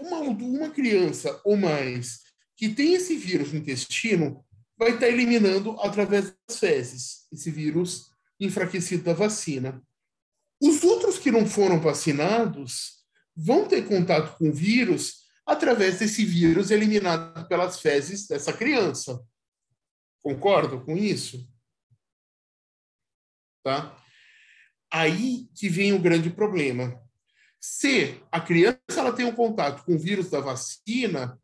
uma, 0.00 0.18
uma 0.18 0.70
criança 0.70 1.40
ou 1.44 1.56
mais 1.56 2.20
que 2.56 2.68
tem 2.68 2.94
esse 2.94 3.16
vírus 3.16 3.52
no 3.52 3.58
intestino 3.60 4.44
vai 4.76 4.94
estar 4.94 5.08
eliminando 5.08 5.80
através 5.80 6.34
das 6.48 6.58
fezes 6.58 7.26
esse 7.32 7.50
vírus 7.50 8.10
enfraquecido 8.38 9.04
da 9.04 9.12
vacina. 9.12 9.80
Os 10.60 10.82
outros 10.82 11.18
que 11.18 11.30
não 11.30 11.46
foram 11.46 11.80
vacinados 11.80 13.04
vão 13.34 13.66
ter 13.66 13.86
contato 13.86 14.36
com 14.36 14.48
o 14.48 14.52
vírus 14.52 15.22
através 15.46 15.98
desse 15.98 16.24
vírus 16.24 16.70
eliminado 16.70 17.46
pelas 17.48 17.80
fezes 17.80 18.26
dessa 18.26 18.52
criança. 18.52 19.20
Concordo 20.20 20.80
com 20.84 20.96
isso? 20.96 21.48
Tá? 23.62 23.96
Aí 24.92 25.48
que 25.54 25.68
vem 25.68 25.92
o 25.92 25.98
grande 25.98 26.30
problema. 26.30 27.00
Se 27.60 28.20
a 28.30 28.40
criança 28.40 28.80
ela 28.96 29.12
tem 29.12 29.24
um 29.24 29.34
contato 29.34 29.84
com 29.84 29.94
o 29.94 29.98
vírus 29.98 30.28
da 30.28 30.40
vacina, 30.40 31.38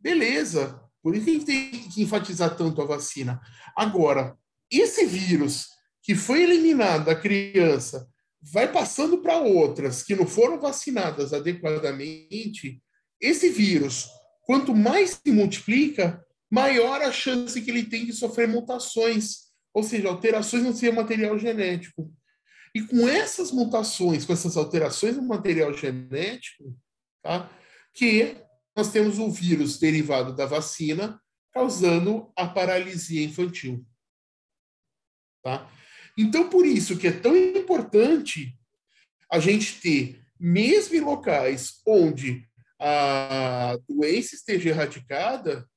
beleza. 0.00 0.80
Por 1.02 1.14
isso 1.14 1.24
que 1.24 1.30
a 1.30 1.34
gente 1.34 1.46
tem 1.46 1.70
que 1.88 2.02
enfatizar 2.02 2.56
tanto 2.56 2.82
a 2.82 2.84
vacina. 2.84 3.40
Agora, 3.76 4.36
esse 4.70 5.06
vírus 5.06 5.68
que 6.02 6.14
foi 6.14 6.42
eliminado 6.42 7.04
da 7.04 7.14
criança 7.14 8.08
vai 8.42 8.70
passando 8.70 9.18
para 9.18 9.38
outras 9.38 10.02
que 10.02 10.16
não 10.16 10.26
foram 10.26 10.60
vacinadas 10.60 11.32
adequadamente, 11.32 12.82
esse 13.20 13.50
vírus, 13.50 14.08
quanto 14.44 14.74
mais 14.74 15.20
se 15.24 15.30
multiplica, 15.30 16.24
maior 16.50 17.00
a 17.00 17.12
chance 17.12 17.60
que 17.62 17.70
ele 17.70 17.84
tem 17.84 18.04
de 18.04 18.12
sofrer 18.12 18.48
mutações, 18.48 19.51
ou 19.72 19.82
seja, 19.82 20.08
alterações 20.08 20.62
no 20.64 20.74
seu 20.74 20.92
material 20.92 21.38
genético. 21.38 22.12
E 22.74 22.82
com 22.82 23.08
essas 23.08 23.50
mutações, 23.50 24.24
com 24.24 24.32
essas 24.32 24.56
alterações 24.56 25.16
no 25.16 25.22
material 25.22 25.72
genético, 25.74 26.76
tá, 27.22 27.50
que 27.92 28.36
nós 28.74 28.90
temos 28.90 29.18
o 29.18 29.30
vírus 29.30 29.78
derivado 29.78 30.34
da 30.34 30.46
vacina 30.46 31.20
causando 31.52 32.32
a 32.34 32.46
paralisia 32.46 33.22
infantil. 33.22 33.86
Tá? 35.42 35.70
Então, 36.16 36.48
por 36.48 36.64
isso 36.64 36.98
que 36.98 37.08
é 37.08 37.12
tão 37.12 37.36
importante 37.36 38.58
a 39.30 39.38
gente 39.38 39.80
ter, 39.80 40.24
mesmo 40.38 40.94
em 40.94 41.00
locais 41.00 41.80
onde 41.86 42.48
a 42.78 43.78
doença 43.88 44.34
esteja 44.34 44.70
erradicada, 44.70 45.68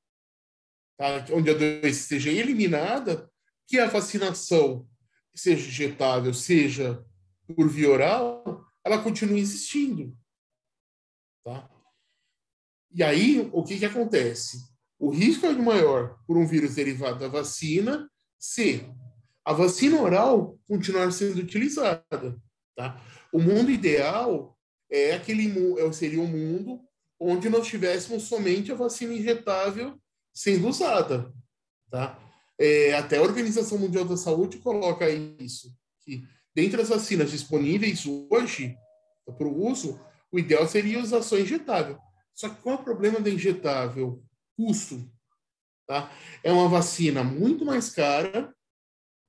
tá? 0.96 1.24
onde 1.32 1.50
a 1.50 1.54
doença 1.54 1.88
esteja 1.88 2.30
eliminada, 2.30 3.30
que 3.66 3.78
a 3.78 3.86
vacinação, 3.86 4.86
seja 5.34 5.66
injetável, 5.66 6.32
seja 6.32 7.04
por 7.54 7.68
via 7.68 7.90
oral, 7.90 8.64
ela 8.84 9.02
continue 9.02 9.40
existindo. 9.40 10.16
Tá? 11.44 11.68
E 12.92 13.02
aí, 13.02 13.48
o 13.52 13.62
que, 13.62 13.78
que 13.78 13.84
acontece? 13.84 14.58
O 14.98 15.10
risco 15.10 15.46
é 15.46 15.52
maior 15.52 16.18
por 16.26 16.36
um 16.36 16.46
vírus 16.46 16.74
derivado 16.76 17.18
da 17.18 17.28
vacina 17.28 18.10
se 18.38 18.88
a 19.44 19.52
vacina 19.52 20.00
oral 20.00 20.58
continuar 20.66 21.12
sendo 21.12 21.40
utilizada. 21.40 22.40
Tá? 22.74 23.00
O 23.32 23.38
mundo 23.38 23.70
ideal 23.70 24.58
é 24.90 25.14
aquele 25.14 25.52
é, 25.78 25.92
seria 25.92 26.20
um 26.20 26.26
mundo 26.26 26.80
onde 27.18 27.48
nós 27.48 27.66
tivéssemos 27.66 28.24
somente 28.24 28.72
a 28.72 28.74
vacina 28.74 29.14
injetável 29.14 30.00
sendo 30.32 30.68
usada. 30.68 31.32
Tá? 31.90 32.18
É, 32.58 32.94
até 32.94 33.18
a 33.18 33.22
Organização 33.22 33.78
Mundial 33.78 34.04
da 34.04 34.16
Saúde 34.16 34.58
coloca 34.58 35.08
isso, 35.10 35.74
que 36.00 36.26
dentre 36.54 36.80
as 36.80 36.88
vacinas 36.88 37.30
disponíveis 37.30 38.04
hoje 38.30 38.76
para 39.38 39.46
o 39.46 39.66
uso, 39.66 40.00
o 40.32 40.38
ideal 40.38 40.66
seria 40.66 41.00
usar 41.00 41.22
só 41.22 41.38
injetável. 41.38 41.98
Só 42.34 42.48
que 42.48 42.60
qual 42.62 42.76
é 42.76 42.80
o 42.80 42.84
problema 42.84 43.20
da 43.20 43.30
injetável? 43.30 44.22
Custo. 44.56 45.10
Tá? 45.86 46.10
É 46.42 46.50
uma 46.50 46.68
vacina 46.68 47.22
muito 47.22 47.64
mais 47.64 47.90
cara 47.90 48.54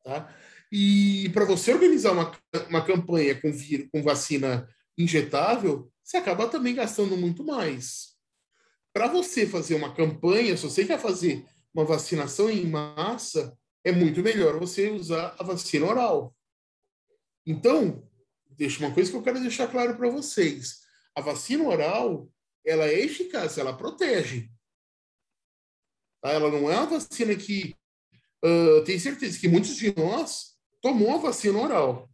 Tá? 0.07 0.33
E 0.71 1.29
para 1.33 1.43
você 1.43 1.73
organizar 1.73 2.13
uma, 2.13 2.31
uma 2.69 2.85
campanha 2.85 3.35
com, 3.41 3.51
com 3.91 4.01
vacina 4.01 4.65
injetável, 4.97 5.91
você 6.01 6.15
acaba 6.15 6.47
também 6.47 6.73
gastando 6.73 7.17
muito 7.17 7.43
mais. 7.43 8.15
Para 8.93 9.07
você 9.09 9.45
fazer 9.45 9.75
uma 9.75 9.93
campanha, 9.93 10.55
se 10.55 10.63
você 10.63 10.85
quer 10.85 10.97
fazer 10.97 11.45
uma 11.73 11.85
vacinação 11.85 12.49
em 12.49 12.65
massa, 12.65 13.57
é 13.83 13.91
muito 13.91 14.21
melhor 14.21 14.59
você 14.59 14.89
usar 14.89 15.35
a 15.39 15.43
vacina 15.43 15.85
oral. 15.85 16.35
Então, 17.45 18.05
deixa 18.57 18.79
uma 18.79 18.93
coisa 18.93 19.09
que 19.09 19.15
eu 19.15 19.23
quero 19.23 19.39
deixar 19.39 19.67
claro 19.67 19.95
para 19.95 20.09
vocês. 20.09 20.81
A 21.15 21.21
vacina 21.21 21.63
oral, 21.63 22.29
ela 22.65 22.85
é 22.85 22.99
eficaz, 22.99 23.57
ela 23.57 23.77
protege. 23.77 24.49
Tá? 26.21 26.31
Ela 26.31 26.51
não 26.51 26.69
é 26.69 26.77
uma 26.77 26.85
vacina 26.99 27.35
que 27.35 27.75
uh, 28.43 28.83
tenho 28.83 28.99
certeza 28.99 29.39
que 29.39 29.47
muitos 29.47 29.75
de 29.77 29.95
nós 29.95 30.57
tomou 30.81 31.15
a 31.15 31.17
vacina 31.19 31.57
oral, 31.59 32.09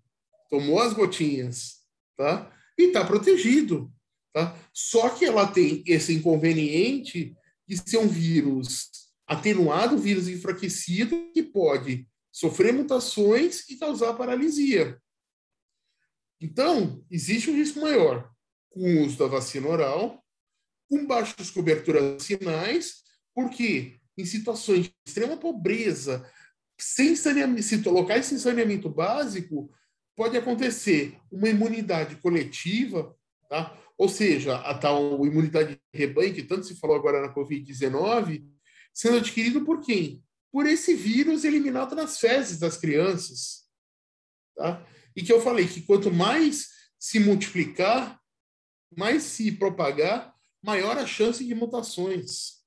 tomou 0.50 0.80
as 0.80 0.94
gotinhas, 0.94 1.84
tá? 2.16 2.52
E 2.78 2.84
está 2.84 3.04
protegido, 3.06 3.92
tá? 4.32 4.56
Só 4.72 5.10
que 5.10 5.26
ela 5.26 5.48
tem 5.48 5.84
esse 5.88 6.14
inconveniente 6.14 7.36
de 7.68 7.78
ser 7.78 7.98
um 7.98 8.08
vírus 8.08 9.03
atenuado, 9.28 9.98
vírus 9.98 10.28
enfraquecido, 10.28 11.32
que 11.34 11.44
pode 11.44 12.08
sofrer 12.32 12.74
mutações 12.74 13.70
e 13.70 13.78
causar 13.78 14.14
paralisia. 14.14 15.00
Então, 16.42 17.06
existe 17.10 17.50
um 17.50 17.56
risco 17.56 17.80
maior 17.80 18.30
com 18.70 18.82
o 18.82 19.06
uso 19.06 19.18
da 19.18 19.28
vacina 19.28 19.68
oral, 19.68 20.24
com 20.90 21.06
baixas 21.06 21.50
coberturas 21.52 22.14
vacinais, 22.14 23.04
porque 23.34 24.00
em 24.18 24.26
situações 24.26 24.86
de 24.86 24.96
extrema 25.06 25.38
pobreza, 25.38 26.30
sem 26.78 27.16
saneamento, 27.16 27.90
locais 27.90 28.26
sem 28.26 28.38
saneamento 28.38 28.90
básico, 28.90 29.72
pode 30.16 30.38
acontecer 30.38 31.18
uma 31.32 31.50
imunidade 31.50 32.16
coletiva, 32.18 33.16
tá? 33.50 33.80
ou 33.98 34.10
seja, 34.10 34.58
a 34.58 34.78
tal 34.78 35.26
imunidade 35.26 35.76
de 35.76 36.00
rebanho, 36.00 36.34
que 36.34 36.44
tanto 36.44 36.66
se 36.66 36.76
falou 36.76 36.96
agora 36.96 37.22
na 37.22 37.34
Covid-19, 37.34 38.44
sendo 38.94 39.18
adquirido 39.18 39.66
por 39.66 39.82
quem? 39.82 40.24
Por 40.52 40.66
esse 40.66 40.94
vírus 40.94 41.44
eliminado 41.44 41.96
nas 41.96 42.20
fezes 42.20 42.60
das 42.60 42.78
crianças. 42.78 43.64
Tá? 44.56 44.86
E 45.16 45.24
que 45.24 45.34
eu 45.34 45.42
falei 45.42 45.68
que 45.68 45.82
quanto 45.82 46.12
mais 46.12 46.68
se 47.00 47.20
multiplicar, 47.20 48.20
mais 48.96 49.24
se 49.24 49.52
propagar, 49.52 50.34
maior 50.62 50.98
a 50.98 51.06
chance 51.06 51.44
de 51.44 51.54
mutações. 51.54 52.64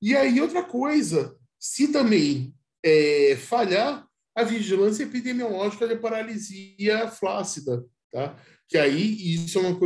E 0.00 0.14
aí, 0.14 0.40
outra 0.40 0.62
coisa, 0.62 1.36
se 1.58 1.88
também 1.88 2.54
é, 2.84 3.36
falhar, 3.36 4.06
a 4.36 4.42
vigilância 4.42 5.04
epidemiológica 5.04 5.86
de 5.86 5.96
paralisia 5.96 7.08
flácida, 7.08 7.84
tá? 8.10 8.36
Que 8.68 8.76
aí 8.76 9.34
isso 9.34 9.58
é 9.58 9.62
uma 9.62 9.78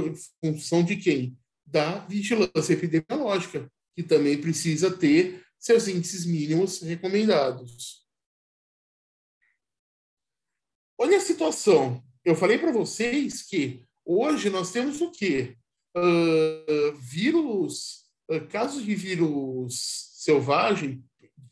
função 0.43 0.83
de 0.83 0.97
quem? 0.97 1.39
Da 1.67 1.99
vigilância 2.07 2.73
epidemiológica, 2.73 3.71
que 3.99 4.05
também 4.05 4.41
precisa 4.41 4.97
ter 4.97 5.45
seus 5.59 5.89
índices 5.89 6.25
mínimos 6.25 6.81
recomendados. 6.81 8.07
Olha 10.97 11.17
a 11.17 11.21
situação. 11.21 12.01
Eu 12.25 12.37
falei 12.37 12.59
para 12.59 12.71
vocês 12.71 13.43
que 13.43 13.83
hoje 14.05 14.51
nós 14.51 14.71
temos 14.71 15.01
o 15.01 15.11
quê? 15.11 15.57
Uh, 15.97 16.95
vírus, 17.01 18.05
uh, 18.31 18.47
casos 18.47 18.85
de 18.85 18.95
vírus 18.95 20.13
selvagem, 20.15 21.05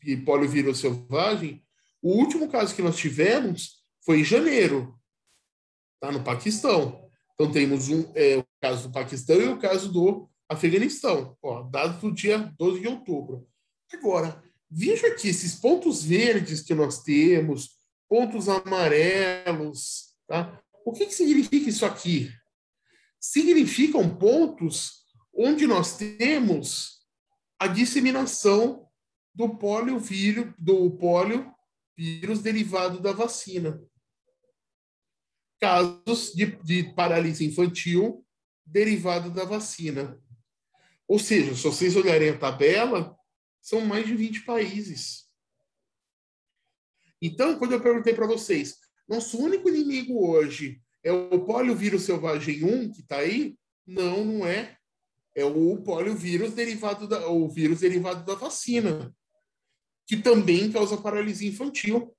e 0.05 0.15
poliovírus 0.15 0.79
selvagem, 0.79 1.61
o 2.01 2.13
último 2.13 2.47
caso 2.47 2.73
que 2.73 2.81
nós 2.81 2.95
tivemos 2.95 3.83
foi 4.05 4.21
em 4.21 4.23
janeiro, 4.23 4.97
tá? 5.99 6.13
no 6.13 6.23
Paquistão. 6.23 7.11
Então, 7.33 7.51
temos 7.51 7.89
um, 7.89 8.09
é, 8.15 8.37
o 8.37 8.45
caso 8.61 8.87
do 8.87 8.93
Paquistão 8.93 9.35
e 9.41 9.49
o 9.49 9.59
caso 9.59 9.91
do 9.91 10.29
Afeganistão, 10.49 11.37
ó, 11.41 11.63
dado 11.63 11.99
do 11.99 12.13
dia 12.13 12.37
12 12.57 12.79
de 12.79 12.87
outubro. 12.87 13.47
Agora, 13.91 14.41
veja 14.69 15.07
aqui 15.07 15.29
esses 15.29 15.55
pontos 15.55 16.03
verdes 16.03 16.61
que 16.61 16.73
nós 16.73 17.03
temos, 17.03 17.77
pontos 18.07 18.47
amarelos, 18.47 20.13
tá? 20.25 20.61
O 20.85 20.93
que, 20.93 21.05
que 21.05 21.13
significa 21.13 21.69
isso 21.69 21.85
aqui? 21.85 22.31
Significam 23.19 24.15
pontos 24.15 25.05
onde 25.33 25.67
nós 25.67 25.97
temos 25.97 27.05
a 27.59 27.67
disseminação 27.67 28.87
do 29.33 29.57
polio 29.57 29.99
vírus, 29.99 30.53
do 30.57 30.89
polio 30.91 31.51
vírus 31.97 32.41
derivado 32.41 33.01
da 33.01 33.11
vacina. 33.11 33.81
Casos 35.59 36.33
de, 36.33 36.45
de 36.63 36.83
paralisia 36.93 37.47
infantil 37.47 38.25
derivado 38.65 39.29
da 39.29 39.43
vacina. 39.43 40.19
Ou 41.07 41.17
seja, 41.17 41.55
se 41.55 41.63
vocês 41.63 41.95
olharem 41.95 42.29
a 42.29 42.37
tabela, 42.37 43.17
são 43.61 43.81
mais 43.81 44.05
de 44.05 44.15
20 44.15 44.43
países. 44.43 45.27
Então, 47.21 47.57
quando 47.57 47.73
eu 47.73 47.81
perguntei 47.81 48.13
para 48.13 48.27
vocês, 48.27 48.77
nosso 49.07 49.37
único 49.37 49.69
inimigo 49.69 50.27
hoje 50.27 50.81
É 51.03 51.11
o 51.11 51.45
poliovírus 51.45 52.03
selvagem 52.03 52.65
1 52.65 52.91
que 52.91 53.01
está 53.01 53.17
aí? 53.17 53.57
Não, 53.85 54.25
não 54.25 54.45
é. 54.45 54.77
É 55.33 55.45
o 55.45 55.77
poliovírus 55.81 56.53
derivado 56.53 57.07
da, 57.07 57.29
o 57.29 57.47
vírus 57.47 57.79
derivado 57.79 58.25
da 58.25 58.35
vacina, 58.35 59.15
que 60.05 60.17
também 60.17 60.69
causa 60.71 60.97
paralisia 60.97 61.47
infantil. 61.47 62.13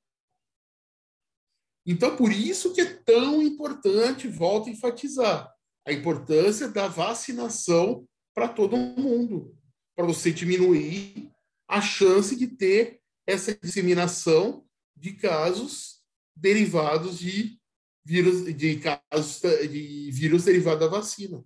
Então, 1.84 2.16
por 2.16 2.32
isso 2.32 2.72
que 2.72 2.80
é 2.80 2.94
tão 2.94 3.42
importante, 3.42 4.28
volto 4.28 4.68
a 4.68 4.72
enfatizar, 4.72 5.52
a 5.86 5.92
importância 5.92 6.68
da 6.68 6.88
vacinação 6.88 8.07
para 8.38 8.48
todo 8.48 8.76
mundo, 8.76 9.58
para 9.96 10.06
você 10.06 10.32
diminuir 10.32 11.28
a 11.66 11.80
chance 11.80 12.36
de 12.36 12.46
ter 12.46 13.02
essa 13.26 13.52
disseminação 13.52 14.64
de 14.96 15.14
casos 15.14 16.04
derivados 16.36 17.18
de 17.18 17.60
vírus, 18.04 18.44
de 18.56 18.78
casos 18.78 19.40
de 19.68 20.10
vírus 20.12 20.44
derivado 20.44 20.78
da 20.78 20.86
vacina. 20.86 21.44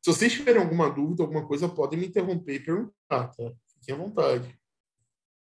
Se 0.00 0.12
vocês 0.12 0.32
tiverem 0.32 0.62
alguma 0.62 0.88
dúvida, 0.88 1.24
alguma 1.24 1.44
coisa, 1.44 1.68
podem 1.68 1.98
me 1.98 2.06
interromper 2.06 2.54
e 2.54 2.64
perguntar, 2.64 3.28
tá? 3.28 3.52
Fiquem 3.66 3.96
à 3.96 3.98
vontade. 3.98 4.60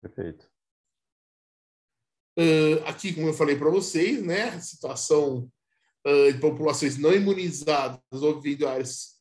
Perfeito. 0.01 0.51
Uh, 2.39 2.83
aqui, 2.87 3.13
como 3.13 3.27
eu 3.27 3.33
falei 3.33 3.55
para 3.55 3.69
vocês, 3.69 4.25
né, 4.25 4.45
a 4.45 4.59
situação 4.59 5.47
uh, 6.05 6.33
de 6.33 6.39
populações 6.39 6.97
não 6.97 7.13
imunizadas 7.13 7.99
ou 8.11 8.41
áreas 8.67 9.13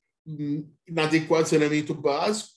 inadequado 0.86 1.48
saneamento 1.48 1.94
básico, 1.94 2.50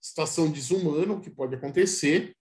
situação 0.00 0.50
desumana, 0.50 1.14
o 1.14 1.20
que 1.20 1.30
pode 1.30 1.54
acontecer. 1.54 2.36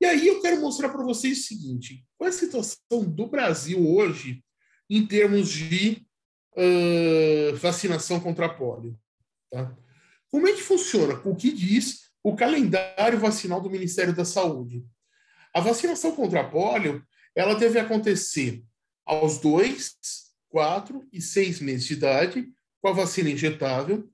E 0.00 0.06
aí 0.06 0.26
eu 0.26 0.40
quero 0.40 0.60
mostrar 0.60 0.88
para 0.88 1.04
vocês 1.04 1.38
o 1.38 1.42
seguinte: 1.42 2.04
qual 2.16 2.26
é 2.26 2.30
a 2.30 2.36
situação 2.36 3.04
do 3.04 3.26
Brasil 3.26 3.86
hoje 3.86 4.42
em 4.88 5.06
termos 5.06 5.48
de 5.48 6.06
uh, 6.56 7.56
vacinação 7.56 8.20
contra 8.20 8.48
pólio? 8.48 8.98
Tá? 9.50 9.76
Como 10.30 10.46
é 10.46 10.52
que 10.52 10.62
funciona? 10.62 11.20
O 11.24 11.34
que 11.34 11.52
diz 11.52 12.10
o 12.22 12.36
calendário 12.36 13.18
vacinal 13.18 13.60
do 13.60 13.70
Ministério 13.70 14.14
da 14.14 14.24
Saúde? 14.24 14.84
A 15.54 15.60
vacinação 15.60 16.14
contra 16.14 16.48
pólio 16.48 17.04
ela 17.34 17.54
deve 17.54 17.78
acontecer 17.78 18.62
aos 19.08 19.38
dois, 19.38 19.96
quatro 20.50 21.08
e 21.10 21.20
seis 21.20 21.60
meses 21.60 21.86
de 21.86 21.94
idade 21.94 22.52
com 22.80 22.88
a 22.88 22.92
vacina 22.92 23.30
injetável, 23.30 24.08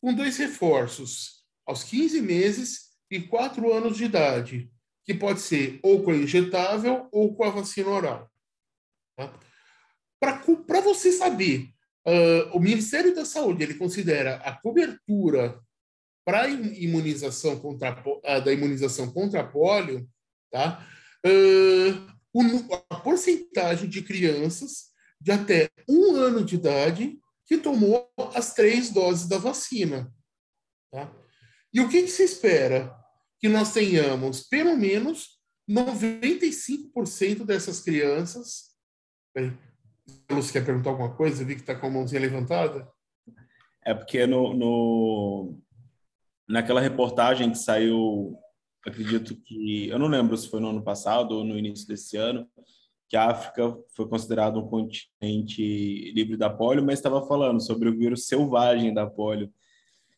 com 0.00 0.12
dois 0.12 0.36
reforços, 0.36 1.44
aos 1.64 1.84
15 1.84 2.20
meses 2.20 2.90
e 3.10 3.20
4 3.20 3.72
anos 3.72 3.96
de 3.96 4.04
idade, 4.04 4.70
que 5.04 5.14
pode 5.14 5.40
ser 5.40 5.78
ou 5.82 6.02
com 6.02 6.10
a 6.10 6.16
injetável 6.16 7.08
ou 7.12 7.34
com 7.34 7.44
a 7.44 7.50
vacina 7.50 7.88
oral. 7.90 8.30
Tá? 9.16 9.32
Para 10.18 10.80
você 10.80 11.12
saber, 11.12 11.70
uh, 12.06 12.56
o 12.56 12.60
Ministério 12.60 13.14
da 13.14 13.24
Saúde 13.24 13.62
ele 13.62 13.74
considera 13.74 14.36
a 14.36 14.52
cobertura 14.52 15.60
para 16.24 16.48
imunização 16.48 17.58
contra 17.58 18.02
uh, 18.04 18.44
da 18.44 18.52
imunização 18.52 19.10
contra 19.12 19.46
pólio, 19.46 20.08
tá? 20.50 20.86
Uh, 21.24 22.09
a 22.90 22.96
porcentagem 22.96 23.88
de 23.88 24.02
crianças 24.02 24.90
de 25.20 25.32
até 25.32 25.70
um 25.88 26.14
ano 26.14 26.44
de 26.44 26.54
idade 26.54 27.18
que 27.46 27.58
tomou 27.58 28.10
as 28.34 28.54
três 28.54 28.90
doses 28.90 29.28
da 29.28 29.36
vacina. 29.36 30.12
Tá? 30.92 31.12
E 31.72 31.80
o 31.80 31.88
que, 31.88 32.02
que 32.02 32.08
se 32.08 32.22
espera? 32.22 32.96
Que 33.38 33.48
nós 33.48 33.72
tenhamos 33.72 34.42
pelo 34.42 34.76
menos 34.76 35.40
95% 35.68 37.44
dessas 37.44 37.80
crianças. 37.80 38.70
Você 40.28 40.52
quer 40.52 40.64
perguntar 40.64 40.90
alguma 40.90 41.14
coisa? 41.14 41.42
Eu 41.42 41.46
vi 41.46 41.54
que 41.54 41.60
está 41.60 41.74
com 41.74 41.86
a 41.86 41.90
mãozinha 41.90 42.20
levantada. 42.20 42.88
É 43.84 43.94
porque 43.94 44.26
no, 44.26 44.54
no, 44.54 45.60
naquela 46.48 46.80
reportagem 46.80 47.50
que 47.50 47.58
saiu, 47.58 48.36
acredito 48.86 49.36
que. 49.36 49.88
Eu 49.88 49.98
não 49.98 50.08
lembro 50.08 50.36
se 50.36 50.48
foi 50.48 50.60
no 50.60 50.70
ano 50.70 50.82
passado 50.82 51.32
ou 51.32 51.44
no 51.44 51.58
início 51.58 51.86
desse 51.86 52.16
ano, 52.16 52.46
que 53.08 53.16
a 53.16 53.30
África 53.30 53.76
foi 53.94 54.08
considerado 54.08 54.60
um 54.60 54.68
continente 54.68 56.12
livre 56.12 56.36
da 56.36 56.48
polio, 56.48 56.84
mas 56.84 56.98
estava 56.98 57.26
falando 57.26 57.60
sobre 57.60 57.88
o 57.88 57.96
vírus 57.96 58.26
selvagem 58.26 58.94
da 58.94 59.06
polio. 59.06 59.50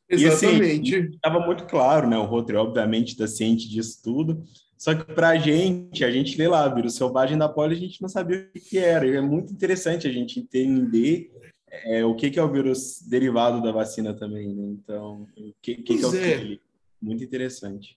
Exatamente. 0.08 0.94
Estava 0.96 1.38
assim, 1.38 1.46
muito 1.46 1.64
claro, 1.64 2.08
né? 2.08 2.18
O 2.18 2.24
Rotary, 2.24 2.58
obviamente, 2.58 3.12
está 3.12 3.26
ciente 3.26 3.68
disso 3.68 4.02
tudo. 4.02 4.44
Só 4.76 4.94
que 4.94 5.04
para 5.14 5.30
a 5.30 5.38
gente, 5.38 6.04
a 6.04 6.10
gente 6.10 6.36
lê 6.36 6.46
lá, 6.46 6.68
vírus 6.68 6.96
selvagem 6.96 7.38
da 7.38 7.48
polio, 7.48 7.76
a 7.76 7.80
gente 7.80 8.02
não 8.02 8.10
sabia 8.10 8.50
o 8.54 8.60
que 8.60 8.78
era. 8.78 9.06
E 9.06 9.16
é 9.16 9.20
muito 9.22 9.52
interessante 9.52 10.06
a 10.06 10.12
gente 10.12 10.38
entender 10.38 11.32
é, 11.70 12.04
o 12.04 12.14
que, 12.14 12.30
que 12.30 12.38
é 12.38 12.42
o 12.42 12.52
vírus 12.52 13.00
derivado 13.00 13.62
da 13.62 13.72
vacina 13.72 14.12
também, 14.12 14.54
né? 14.54 14.64
Então, 14.66 15.22
o 15.36 15.54
que, 15.62 15.76
que, 15.76 15.96
que 15.96 16.04
é 16.04 16.06
o 16.06 16.14
é. 16.14 16.58
Muito 17.00 17.24
interessante. 17.24 17.96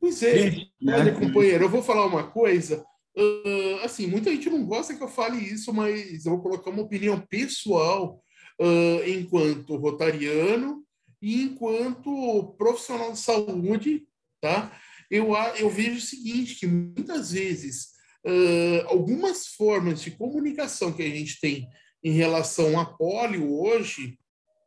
Pois 0.00 0.22
é. 0.22 0.66
Olha, 0.86 1.04
né? 1.04 1.10
companheiro, 1.12 1.64
eu 1.64 1.68
vou 1.68 1.82
falar 1.82 2.06
uma 2.06 2.30
coisa. 2.30 2.84
Uh, 3.16 3.84
assim, 3.84 4.06
muita 4.06 4.30
gente 4.30 4.48
não 4.48 4.64
gosta 4.64 4.94
que 4.94 5.02
eu 5.02 5.08
fale 5.08 5.38
isso, 5.38 5.72
mas 5.72 6.24
eu 6.24 6.32
vou 6.32 6.42
colocar 6.42 6.70
uma 6.70 6.82
opinião 6.82 7.20
pessoal 7.20 8.22
uh, 8.60 9.08
enquanto 9.08 9.76
rotariano 9.76 10.84
e 11.20 11.42
enquanto 11.42 12.54
profissional 12.56 13.12
de 13.12 13.18
saúde, 13.18 14.06
tá? 14.40 14.72
Eu, 15.10 15.34
eu 15.58 15.68
vejo 15.68 15.98
o 15.98 16.00
seguinte, 16.00 16.54
que 16.54 16.66
muitas 16.66 17.32
vezes 17.32 17.88
uh, 18.24 18.86
algumas 18.88 19.48
formas 19.48 20.00
de 20.00 20.12
comunicação 20.12 20.92
que 20.92 21.02
a 21.02 21.08
gente 21.08 21.40
tem 21.40 21.66
em 22.04 22.12
relação 22.12 22.78
a 22.78 22.84
polio 22.84 23.52
hoje, 23.60 24.18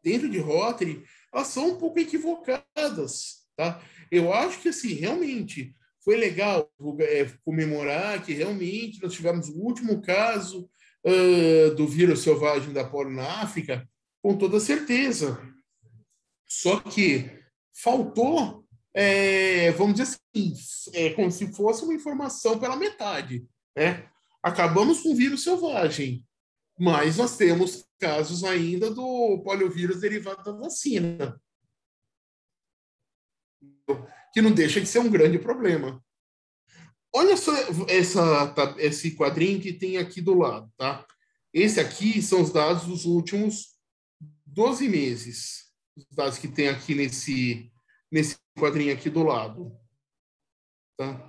dentro 0.04 0.30
de 0.30 0.39
Rotary, 0.39 1.04
elas 1.34 1.48
são 1.48 1.70
um 1.70 1.78
pouco 1.78 2.00
equivocadas, 2.00 3.40
tá? 3.56 3.82
Eu 4.12 4.34
acho 4.34 4.60
que, 4.62 4.70
assim, 4.70 4.94
realmente, 4.94 5.76
foi 6.04 6.18
legal 6.18 6.70
é, 7.00 7.26
comemorar 7.46 8.24
que 8.24 8.34
realmente 8.34 9.02
nós 9.02 9.14
tivemos 9.14 9.50
o 9.50 9.60
último 9.60 10.02
caso 10.02 10.70
uh, 11.06 11.76
do 11.76 11.88
vírus 11.88 12.22
selvagem 12.22 12.74
da 12.74 12.84
polio 12.84 13.16
na 13.16 13.42
África, 13.42 13.88
com 14.22 14.38
toda 14.38 14.60
certeza. 14.60 15.40
Só 16.48 16.80
que 16.80 17.30
faltou, 17.74 18.66
é, 18.94 19.72
vamos 19.72 19.96
dizer 19.96 20.18
assim, 20.36 20.54
é 20.94 21.12
como 21.12 21.32
se 21.32 21.54
fosse 21.54 21.84
uma 21.84 21.94
informação 21.94 22.60
pela 22.60 22.76
metade. 22.76 23.46
Né? 23.76 24.06
Acabamos 24.44 25.02
com 25.02 25.12
o 25.12 25.16
vírus 25.16 25.44
selvagem, 25.44 26.26
mas 26.78 27.18
nós 27.18 27.38
temos 27.38 27.86
casos 28.00 28.44
ainda 28.44 28.90
do 28.90 29.42
poliovírus 29.44 30.02
derivado 30.02 30.44
da 30.44 30.52
vacina 30.52 31.40
que 34.34 34.41
não 34.41 34.51
deixa 34.51 34.80
de 34.80 34.88
ser 34.88 34.99
um 34.99 35.10
grande 35.10 35.39
problema. 35.39 36.04
Olha 37.13 37.36
só 37.36 37.51
essa, 37.88 38.54
esse 38.77 39.15
quadrinho 39.15 39.60
que 39.60 39.73
tem 39.73 39.97
aqui 39.97 40.21
do 40.21 40.34
lado, 40.34 40.71
tá? 40.77 41.06
Esse 41.54 41.80
aqui 41.80 42.21
são 42.21 42.41
os 42.41 42.51
dados 42.51 42.86
dos 42.86 43.06
últimos 43.06 43.75
12 44.45 44.88
meses. 44.88 45.65
Os 45.97 46.06
dados 46.15 46.38
que 46.38 46.47
tem 46.47 46.69
aqui 46.69 46.95
nesse, 46.95 47.69
nesse 48.10 48.38
quadrinho 48.58 48.93
aqui 48.93 49.10
do 49.10 49.23
lado. 49.23 49.75
Tá? 50.97 51.27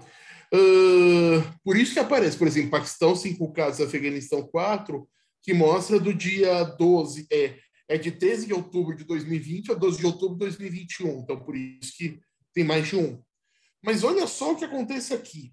Uh, 0.54 1.42
por 1.64 1.76
isso 1.76 1.94
que 1.94 1.98
aparece, 1.98 2.36
por 2.36 2.46
exemplo, 2.46 2.70
Paquistão, 2.70 3.16
5 3.16 3.52
casos, 3.52 3.84
Afeganistão, 3.84 4.46
4, 4.46 5.08
que 5.42 5.52
mostra 5.52 5.98
do 5.98 6.14
dia 6.14 6.62
12, 6.62 7.26
é, 7.32 7.58
é 7.88 7.98
de 7.98 8.12
13 8.12 8.46
de 8.46 8.54
outubro 8.54 8.94
de 8.94 9.02
2020 9.02 9.72
a 9.72 9.74
12 9.74 9.98
de 9.98 10.06
outubro 10.06 10.34
de 10.34 10.40
2021. 10.40 11.20
Então, 11.20 11.40
por 11.40 11.56
isso 11.56 11.96
que 11.96 12.20
tem 12.54 12.64
mais 12.64 12.88
de 12.88 12.96
um. 12.96 13.22
Mas 13.82 14.04
olha 14.04 14.26
só 14.26 14.52
o 14.52 14.56
que 14.56 14.64
acontece 14.64 15.12
aqui. 15.12 15.52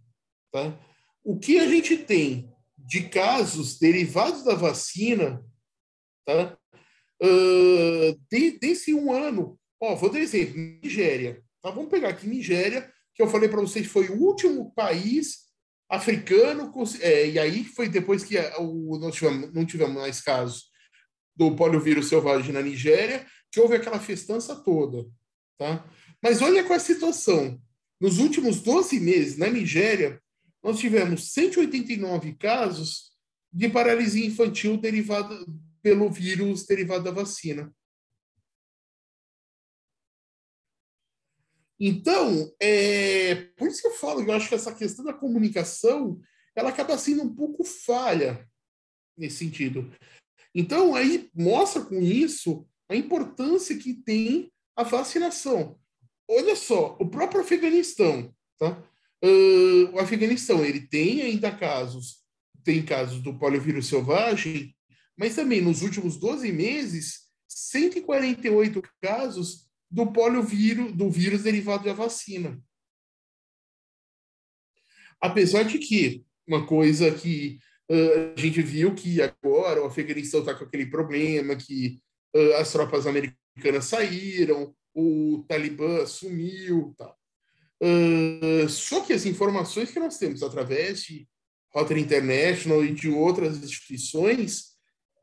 Tá? 0.52 0.78
O 1.24 1.38
que 1.38 1.60
a 1.60 1.68
gente 1.68 1.98
tem 1.98 2.52
de 2.78 3.10
casos 3.10 3.78
derivados 3.78 4.44
da 4.44 4.56
vacina 4.56 5.44
tá? 6.26 6.58
Uh, 7.22 8.18
de, 8.32 8.60
desse 8.60 8.94
um 8.94 9.12
ano. 9.12 9.60
Ó, 9.82 9.96
vou 9.96 10.10
dar 10.10 10.20
exemplo: 10.20 10.56
Nigéria. 10.84 11.44
Tá? 11.62 11.72
Vamos 11.72 11.90
pegar 11.90 12.10
aqui 12.10 12.28
Nigéria, 12.28 12.92
que 13.16 13.22
eu 13.22 13.28
falei 13.28 13.50
para 13.50 13.62
vocês 13.62 13.88
foi 13.88 14.10
o 14.10 14.22
último 14.22 14.72
país 14.74 15.50
africano, 15.90 16.72
é, 17.02 17.30
e 17.30 17.40
aí 17.40 17.64
foi 17.64 17.90
depois 17.90 18.24
que 18.24 18.38
o, 18.60 18.98
nós 19.00 19.16
tivemos, 19.16 19.52
não 19.52 19.66
tivemos 19.66 19.96
mais 19.96 20.22
casos 20.22 20.70
do 21.36 21.56
poliovírus 21.56 22.08
selvagem 22.08 22.54
na 22.54 22.62
Nigéria, 22.62 23.26
que 23.52 23.60
houve 23.60 23.76
aquela 23.76 24.00
festança 24.00 24.56
toda. 24.56 25.06
Tá? 25.58 25.84
Mas 26.22 26.42
olha 26.42 26.60
é 26.60 26.74
a 26.74 26.80
situação. 26.80 27.62
Nos 28.00 28.18
últimos 28.20 28.62
12 28.62 29.00
meses, 29.00 29.38
na 29.38 29.50
Nigéria, 29.50 30.22
nós 30.64 30.80
tivemos 30.80 31.32
189 31.34 32.34
casos 32.36 33.12
de 33.52 33.70
paralisia 33.70 34.26
infantil 34.26 34.78
derivada 34.78 35.36
pelo 35.82 36.10
vírus 36.10 36.66
derivado 36.66 37.04
da 37.04 37.12
vacina. 37.12 37.74
Então, 41.80 42.54
é, 42.62 43.36
por 43.56 43.70
isso 43.70 43.82
que 43.82 43.88
eu 43.88 43.94
falo, 43.94 44.22
eu 44.22 44.34
acho 44.34 44.50
que 44.50 44.56
essa 44.56 44.76
questão 44.76 45.06
da 45.06 45.14
comunicação 45.14 46.20
ela 46.54 46.70
acaba 46.70 46.98
sendo 46.98 47.24
um 47.24 47.34
pouco 47.34 47.64
falha 47.64 48.46
nesse 49.18 49.38
sentido. 49.38 49.90
Então, 50.54 50.94
aí 50.94 51.30
mostra 51.34 51.82
com 51.82 52.02
isso 52.02 52.68
a 52.90 52.96
importância 52.96 53.78
que 53.78 53.94
tem 53.94 54.52
a 54.76 54.84
vacinação. 54.84 55.79
Olha 56.32 56.56
só, 56.56 56.96
o 57.00 57.10
próprio 57.10 57.42
Afeganistão, 57.42 58.32
tá? 58.60 58.80
Uh, 59.24 59.96
o 59.96 60.00
Afeganistão, 60.00 60.64
ele 60.64 60.82
tem 60.82 61.24
ainda 61.24 61.52
casos, 61.52 62.24
tem 62.64 62.86
casos 62.86 63.20
do 63.20 63.38
poliovírus 63.38 63.88
selvagem, 63.88 64.76
mas 65.18 65.36
também 65.36 65.60
nos 65.60 65.82
últimos 65.82 66.18
12 66.18 66.52
meses, 66.52 67.28
148 67.48 68.82
casos 69.02 69.68
do 69.90 70.12
poliovírus, 70.14 70.96
do 70.96 71.10
vírus 71.10 71.42
derivado 71.42 71.86
da 71.86 71.94
vacina. 71.94 72.62
Apesar 75.20 75.64
de 75.64 75.80
que 75.80 76.24
uma 76.48 76.66
coisa 76.66 77.12
que 77.12 77.60
uh, 77.90 78.34
a 78.38 78.40
gente 78.40 78.62
viu 78.62 78.94
que 78.94 79.20
agora 79.20 79.82
o 79.82 79.88
Afeganistão 79.88 80.42
está 80.42 80.54
com 80.54 80.64
aquele 80.64 80.86
problema 80.86 81.56
que 81.56 82.00
uh, 82.36 82.54
as 82.58 82.72
tropas 82.72 83.08
americanas 83.08 83.86
saíram, 83.86 84.76
o 84.94 85.44
Talibã 85.48 86.06
sumiu, 86.06 86.94
tal. 86.98 87.18
Uh, 87.82 88.68
só 88.68 89.02
que 89.02 89.14
as 89.14 89.26
informações 89.26 89.92
que 89.92 90.00
nós 90.00 90.18
temos 90.18 90.44
através 90.44 91.04
de 91.04 91.28
Rotary 91.74 92.02
International 92.02 92.84
e 92.84 92.94
de 92.94 93.10
outras 93.10 93.58
instituições 93.64 94.74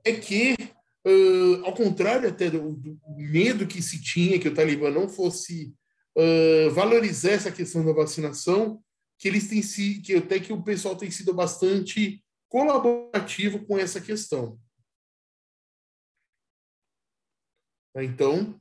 é 0.04 0.12
que, 0.12 0.54
uh, 1.06 1.64
ao 1.64 1.74
contrário 1.74 2.28
até 2.28 2.48
do, 2.48 2.72
do, 2.72 2.98
medo 3.16 3.66
que 3.66 3.82
se 3.82 4.00
tinha 4.00 4.38
que 4.38 4.48
o 4.48 4.54
Talibã 4.54 4.90
não 4.90 5.08
fosse 5.08 5.74
uh, 6.16 6.70
valorizar 6.70 7.32
essa 7.32 7.52
questão 7.52 7.84
da 7.84 7.92
vacinação, 7.92 8.82
que 9.18 9.28
eles 9.28 9.48
têm 9.48 9.62
se, 9.62 10.00
que 10.00 10.14
até 10.14 10.40
que 10.40 10.52
o 10.52 10.62
pessoal 10.62 10.96
tem 10.96 11.10
sido 11.10 11.34
bastante 11.34 12.22
colaborativo 12.48 13.66
com 13.66 13.76
essa 13.76 14.00
questão. 14.00 14.58
Então, 17.96 18.60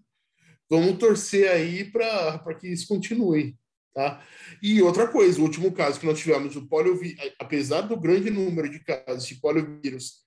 vamos 0.69 0.97
torcer 0.97 1.49
aí 1.49 1.89
para 1.91 2.53
que 2.59 2.67
isso 2.67 2.87
continue. 2.87 3.57
Tá? 3.93 4.21
E 4.61 4.81
outra 4.81 5.07
coisa, 5.07 5.39
o 5.39 5.43
último 5.43 5.71
caso 5.71 5.99
que 5.99 6.05
nós 6.05 6.19
tivemos, 6.19 6.55
o 6.57 6.67
poliovírus, 6.67 7.31
apesar 7.39 7.81
do 7.81 7.97
grande 7.97 8.29
número 8.29 8.69
de 8.69 8.79
casos 8.79 9.25
de 9.25 9.35
poliovírus 9.35 10.25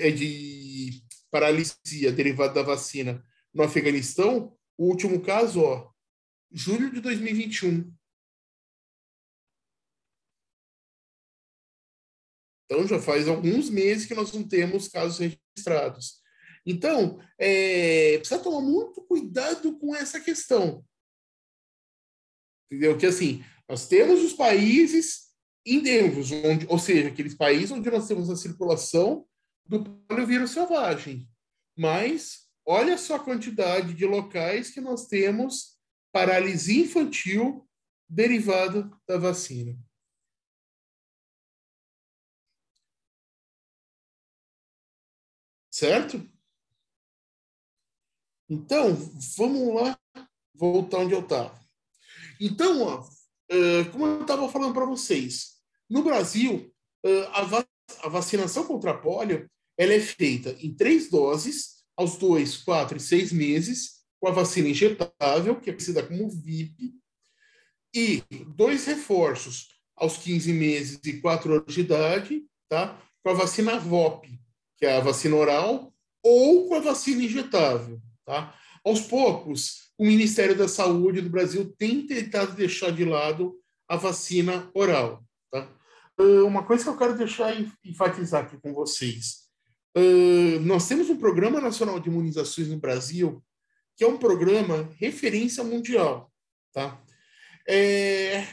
é 0.00 0.10
de 0.10 1.02
paralisia 1.30 2.10
derivada 2.10 2.54
da 2.54 2.62
vacina 2.62 3.22
no 3.52 3.62
Afeganistão, 3.62 4.56
o 4.78 4.86
último 4.86 5.20
caso, 5.20 5.60
ó, 5.60 5.90
julho 6.50 6.90
de 6.90 7.00
2021. 7.00 7.92
Então, 12.64 12.86
já 12.86 13.00
faz 13.00 13.26
alguns 13.28 13.68
meses 13.68 14.06
que 14.06 14.14
nós 14.14 14.32
não 14.32 14.46
temos 14.46 14.88
casos 14.88 15.18
registrados. 15.18 16.22
Então, 16.64 17.20
é, 17.38 18.18
precisa 18.18 18.42
tomar 18.42 18.60
muito 18.60 19.02
cuidado 19.02 19.78
com 19.78 19.94
essa 19.94 20.20
questão. 20.20 20.84
Entendeu? 22.70 22.98
Que 22.98 23.06
assim, 23.06 23.44
nós 23.68 23.88
temos 23.88 24.22
os 24.22 24.32
países 24.32 25.28
endêmicos, 25.64 26.30
onde, 26.30 26.66
ou 26.68 26.78
seja, 26.78 27.08
aqueles 27.08 27.34
países 27.34 27.70
onde 27.70 27.90
nós 27.90 28.06
temos 28.06 28.30
a 28.30 28.36
circulação 28.36 29.26
do 29.66 29.84
poliovírus 30.08 30.50
selvagem. 30.50 31.28
Mas 31.76 32.48
olha 32.66 32.96
só 32.98 33.16
a 33.16 33.24
quantidade 33.24 33.94
de 33.94 34.04
locais 34.06 34.70
que 34.70 34.80
nós 34.80 35.06
temos 35.06 35.78
paralisia 36.12 36.84
infantil 36.84 37.68
derivada 38.08 38.90
da 39.06 39.18
vacina. 39.18 39.78
Certo? 45.70 46.37
Então, 48.48 48.94
vamos 49.36 49.74
lá 49.74 49.98
voltar 50.54 50.98
onde 50.98 51.14
eu 51.14 51.20
estava. 51.20 51.58
Então, 52.40 52.82
ó, 52.82 53.08
é, 53.50 53.84
como 53.84 54.06
eu 54.06 54.22
estava 54.22 54.48
falando 54.48 54.74
para 54.74 54.86
vocês, 54.86 55.58
no 55.88 56.02
Brasil, 56.02 56.72
é, 57.04 57.28
a 58.02 58.08
vacinação 58.08 58.64
contra 58.64 58.92
a 58.92 58.98
polio 58.98 59.48
ela 59.76 59.92
é 59.92 60.00
feita 60.00 60.56
em 60.60 60.74
três 60.74 61.08
doses, 61.08 61.84
aos 61.96 62.16
dois, 62.16 62.56
quatro 62.56 62.96
e 62.96 63.00
seis 63.00 63.32
meses, 63.32 63.98
com 64.20 64.28
a 64.28 64.32
vacina 64.32 64.68
injetável, 64.68 65.60
que 65.60 65.70
é 65.70 65.72
conhecida 65.72 66.02
como 66.02 66.28
VIP, 66.28 66.94
e 67.94 68.22
dois 68.56 68.84
reforços 68.86 69.68
aos 69.96 70.16
15 70.16 70.52
meses 70.52 71.00
e 71.04 71.20
4 71.20 71.52
anos 71.54 71.74
de 71.74 71.80
idade, 71.80 72.44
tá? 72.68 73.00
com 73.22 73.30
a 73.30 73.34
vacina 73.34 73.78
VOP, 73.78 74.28
que 74.76 74.86
é 74.86 74.96
a 74.96 75.00
vacina 75.00 75.36
oral, 75.36 75.92
ou 76.22 76.68
com 76.68 76.74
a 76.74 76.80
vacina 76.80 77.22
injetável. 77.22 78.00
Tá? 78.28 78.54
Aos 78.84 79.00
poucos, 79.00 79.90
o 79.96 80.04
Ministério 80.04 80.54
da 80.54 80.68
Saúde 80.68 81.22
do 81.22 81.30
Brasil 81.30 81.74
tem 81.78 82.06
tentado 82.06 82.54
deixar 82.54 82.92
de 82.92 83.02
lado 83.02 83.58
a 83.88 83.96
vacina 83.96 84.70
oral. 84.74 85.24
Tá? 85.50 85.66
Ah, 86.18 86.44
uma 86.44 86.62
coisa 86.62 86.84
que 86.84 86.90
eu 86.90 86.98
quero 86.98 87.16
deixar 87.16 87.56
enfatizar 87.82 88.44
aqui 88.44 88.58
com 88.58 88.74
vocês. 88.74 89.48
Uh, 89.96 90.60
nós 90.60 90.86
temos 90.86 91.08
um 91.08 91.16
Programa 91.16 91.58
Nacional 91.58 91.98
de 91.98 92.10
Imunizações 92.10 92.68
no 92.68 92.78
Brasil, 92.78 93.42
que 93.96 94.04
é 94.04 94.06
um 94.06 94.18
programa 94.18 94.92
referência 95.00 95.64
mundial. 95.64 96.30
Tá? 96.70 97.02
É, 97.66 98.46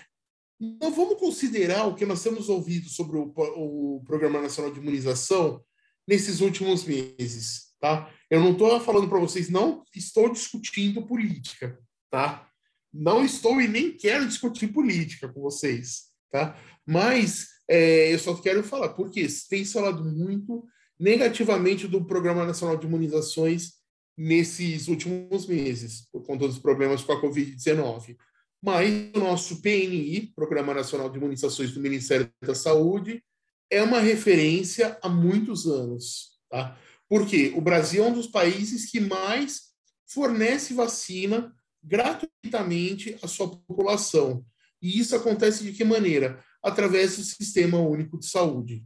não 0.57 0.89
vamos 0.89 1.19
considerar 1.19 1.85
o 1.85 1.95
que 1.95 2.05
nós 2.05 2.23
temos 2.23 2.47
ouvido 2.47 2.87
sobre 2.87 3.17
o 3.17 4.01
Programa 4.05 4.41
Nacional 4.41 4.71
de 4.71 4.79
Imunização 4.79 5.61
nesses 6.07 6.39
últimos 6.39 6.85
meses. 6.85 7.64
Tá? 7.79 8.09
Eu 8.29 8.39
não 8.39 8.53
estou 8.53 8.79
falando 8.79 9.07
para 9.07 9.19
vocês, 9.19 9.49
não 9.49 9.83
estou 9.93 10.31
discutindo 10.31 11.05
política, 11.05 11.77
tá? 12.09 12.47
Não 12.93 13.23
estou 13.23 13.61
e 13.61 13.67
nem 13.67 13.91
quero 13.91 14.27
discutir 14.27 14.69
política 14.69 15.27
com 15.27 15.41
vocês, 15.41 16.05
tá? 16.31 16.57
Mas 16.85 17.47
é, 17.69 18.13
eu 18.13 18.19
só 18.19 18.33
quero 18.35 18.63
falar, 18.63 18.89
porque 18.89 19.27
tem 19.49 19.65
falado 19.65 20.03
muito 20.03 20.65
negativamente 20.99 21.87
do 21.87 22.05
Programa 22.05 22.45
Nacional 22.45 22.77
de 22.77 22.87
Imunizações 22.87 23.73
nesses 24.17 24.87
últimos 24.87 25.45
meses, 25.45 26.07
por 26.11 26.25
conta 26.25 26.47
dos 26.47 26.59
problemas 26.59 27.03
com 27.03 27.11
a 27.11 27.21
Covid-19. 27.21 28.15
Mas 28.63 29.11
o 29.13 29.19
nosso 29.19 29.61
PNI, 29.61 30.31
Programa 30.35 30.73
Nacional 30.73 31.09
de 31.09 31.17
Imunizações 31.17 31.71
do 31.71 31.81
Ministério 31.81 32.31
da 32.41 32.55
Saúde, 32.55 33.21
é 33.69 33.83
uma 33.83 33.99
referência 33.99 34.97
há 35.01 35.09
muitos 35.09 35.65
anos, 35.67 36.39
tá? 36.49 36.77
Porque 37.09 37.53
o 37.55 37.61
Brasil 37.61 38.03
é 38.03 38.07
um 38.07 38.13
dos 38.13 38.27
países 38.27 38.89
que 38.89 38.99
mais 38.99 39.73
fornece 40.07 40.73
vacina 40.73 41.53
gratuitamente 41.83 43.17
à 43.21 43.27
sua 43.27 43.49
população. 43.49 44.45
E 44.81 44.99
isso 44.99 45.15
acontece 45.15 45.63
de 45.63 45.71
que 45.71 45.83
maneira? 45.83 46.43
Através 46.61 47.17
do 47.17 47.23
Sistema 47.23 47.79
Único 47.79 48.19
de 48.19 48.27
Saúde. 48.27 48.83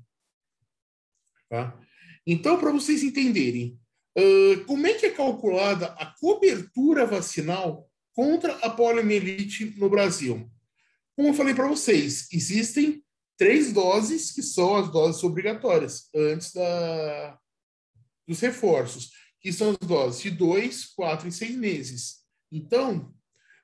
Tá? 1.49 1.79
Então, 2.27 2.59
para 2.59 2.71
vocês 2.71 3.03
entenderem, 3.03 3.79
uh, 4.17 4.65
como 4.65 4.85
é 4.85 4.93
que 4.93 5.05
é 5.05 5.11
calculada 5.11 5.87
a 5.87 6.05
cobertura 6.19 7.05
vacinal 7.05 7.89
contra 8.13 8.53
a 8.57 8.69
poliomielite 8.69 9.73
no 9.77 9.89
Brasil? 9.89 10.49
Como 11.15 11.29
eu 11.29 11.33
falei 11.33 11.53
para 11.53 11.67
vocês, 11.67 12.27
existem 12.31 13.03
três 13.37 13.73
doses 13.73 14.31
que 14.31 14.43
são 14.43 14.75
as 14.75 14.91
doses 14.91 15.23
obrigatórias 15.23 16.09
antes 16.13 16.53
da, 16.53 17.39
dos 18.29 18.39
reforços, 18.39 19.09
que 19.41 19.51
são 19.51 19.71
as 19.71 19.77
doses 19.77 20.21
de 20.21 20.29
dois, 20.29 20.85
quatro 20.85 21.27
e 21.27 21.31
seis 21.31 21.55
meses. 21.55 22.19
Então, 22.51 23.11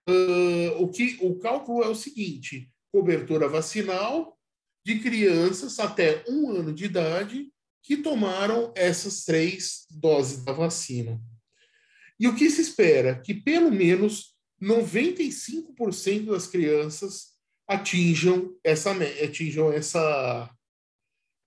uh, 0.10 0.82
o, 0.82 0.90
que, 0.90 1.20
o 1.22 1.38
cálculo 1.38 1.84
é 1.84 1.88
o 1.88 1.96
seguinte: 1.96 2.72
cobertura 2.92 3.48
vacinal 3.48 4.36
de 4.84 5.00
crianças 5.00 5.80
até 5.80 6.24
um 6.28 6.50
ano 6.50 6.74
de 6.74 6.86
idade 6.86 7.52
que 7.84 7.98
tomaram 7.98 8.74
essas 8.76 9.24
três 9.24 9.86
doses 9.92 10.44
da 10.44 10.52
vacina. 10.52 11.22
E 12.20 12.28
o 12.28 12.36
que 12.36 12.50
se 12.50 12.62
espera? 12.62 13.22
Que 13.22 13.34
pelo 13.34 13.72
menos 13.72 14.36
95% 14.62 16.26
das 16.26 16.48
crianças 16.48 17.36
atinjam 17.68 18.56
essa, 18.64 18.92
atinjam 18.92 19.72
essa 19.72 20.50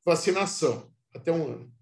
vacinação 0.05 0.93
até 1.15 1.33
um 1.33 1.53
ano. 1.53 1.78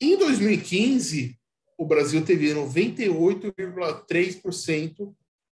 Em 0.00 0.16
2015, 0.16 1.36
o 1.76 1.84
Brasil 1.84 2.24
teve 2.24 2.54
98,3% 2.54 5.14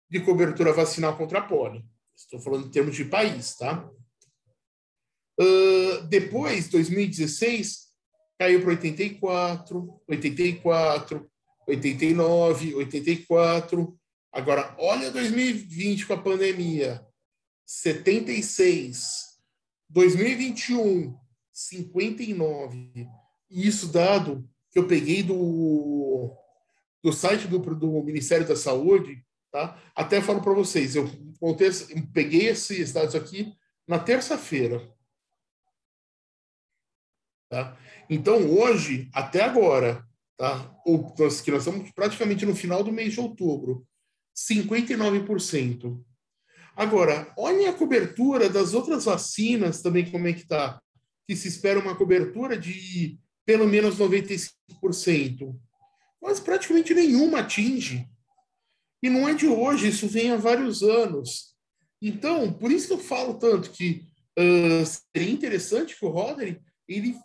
de 0.09 0.21
cobertura 0.21 0.73
vacinal 0.73 1.17
contra 1.17 1.41
a 1.41 1.43
polio. 1.43 1.85
Estou 2.17 2.39
falando 2.41 2.67
em 2.67 2.71
termos 2.71 2.95
de 2.97 3.05
país, 3.05 3.57
tá? 3.57 3.87
Uh, 5.39 6.01
depois, 6.09 6.69
2016, 6.69 7.91
caiu 8.39 8.61
para 8.61 8.71
84, 8.71 10.01
84, 10.09 11.31
89, 11.67 12.75
84. 12.75 14.01
Agora, 14.33 14.75
olha 14.79 15.11
2020 15.11 16.07
com 16.07 16.15
a 16.15 16.23
pandemia, 16.23 17.05
76, 17.67 19.39
2021, 19.89 21.19
59. 21.53 23.09
Isso 23.51 23.89
dado 23.89 24.49
que 24.71 24.79
eu 24.79 24.87
peguei 24.87 25.23
do, 25.23 26.37
do 27.03 27.13
site 27.13 27.49
do, 27.49 27.59
do 27.59 28.03
Ministério 28.03 28.47
da 28.47 28.55
Saúde, 28.55 29.25
tá? 29.51 29.81
Até 29.95 30.23
falo 30.23 30.41
para 30.41 30.53
vocês, 30.53 30.95
eu, 30.95 31.11
eu 31.41 31.57
peguei 32.13 32.49
esses 32.49 32.93
dados 32.93 33.15
aqui 33.15 33.53
na 33.87 33.99
terça-feira. 33.99 34.89
Tá? 37.51 37.77
Então, 38.09 38.49
hoje, 38.49 39.11
até 39.13 39.43
agora, 39.43 40.07
tá? 40.37 40.73
Ou, 40.87 41.13
nós, 41.19 41.41
que 41.41 41.51
nós 41.51 41.67
estamos 41.67 41.91
praticamente 41.91 42.47
no 42.47 42.55
final 42.55 42.85
do 42.85 42.93
mês 42.93 43.13
de 43.13 43.21
outubro, 43.21 43.85
59%. 44.37 46.01
Agora, 46.77 47.33
olhem 47.37 47.67
a 47.67 47.73
cobertura 47.73 48.49
das 48.49 48.73
outras 48.73 49.05
vacinas 49.05 49.83
também, 49.83 50.09
como 50.09 50.29
é 50.29 50.33
que 50.33 50.43
está. 50.43 50.81
Que 51.27 51.35
se 51.35 51.49
espera 51.49 51.81
uma 51.81 51.97
cobertura 51.97 52.57
de 52.57 53.19
pelo 53.51 53.67
menos 53.67 53.97
95%. 53.99 55.59
Mas 56.23 56.39
praticamente 56.39 56.95
nenhuma 56.95 57.41
atinge. 57.41 58.09
E 59.03 59.11
não 59.11 59.29
é 59.29 59.35
de 59.35 59.49
hoje, 59.49 59.89
isso 59.89 60.07
vem 60.07 60.31
há 60.31 60.37
vários 60.37 60.85
anos. 60.85 61.57
Então, 62.01 62.53
por 62.53 62.71
isso 62.71 62.87
que 62.87 62.93
eu 62.93 62.99
falo 62.99 63.35
tanto 63.41 63.73
que 63.73 64.07
uh, 64.39 64.87
seria 64.87 65.33
interessante 65.33 65.99
que 65.99 66.05
o 66.05 66.11
Roderick, 66.11 66.61
ele, 66.87 67.17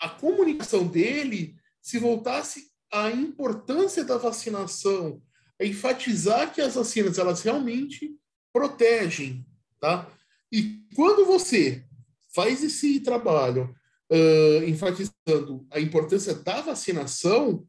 a 0.00 0.08
comunicação 0.08 0.86
dele 0.86 1.56
se 1.82 1.98
voltasse 1.98 2.70
à 2.92 3.10
importância 3.10 4.04
da 4.04 4.18
vacinação, 4.18 5.20
a 5.60 5.64
enfatizar 5.64 6.54
que 6.54 6.60
as 6.60 6.76
vacinas 6.76 7.18
elas 7.18 7.42
realmente 7.42 8.14
protegem, 8.52 9.44
tá? 9.80 10.08
E 10.52 10.86
quando 10.94 11.26
você 11.26 11.84
faz 12.32 12.62
esse 12.62 13.00
trabalho 13.00 13.74
uh, 14.12 14.64
enfatizando 14.68 15.66
a 15.70 15.80
importância 15.80 16.34
da 16.34 16.60
vacinação, 16.60 17.66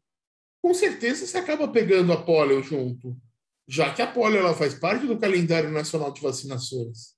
com 0.62 0.74
certeza 0.74 1.26
você 1.26 1.38
acaba 1.38 1.66
pegando 1.68 2.12
a 2.12 2.22
polio 2.22 2.62
junto, 2.62 3.16
já 3.66 3.92
que 3.94 4.02
a 4.02 4.06
polio 4.06 4.38
ela 4.38 4.54
faz 4.54 4.74
parte 4.74 5.06
do 5.06 5.18
calendário 5.18 5.70
nacional 5.70 6.12
de 6.12 6.20
vacinações. 6.20 7.14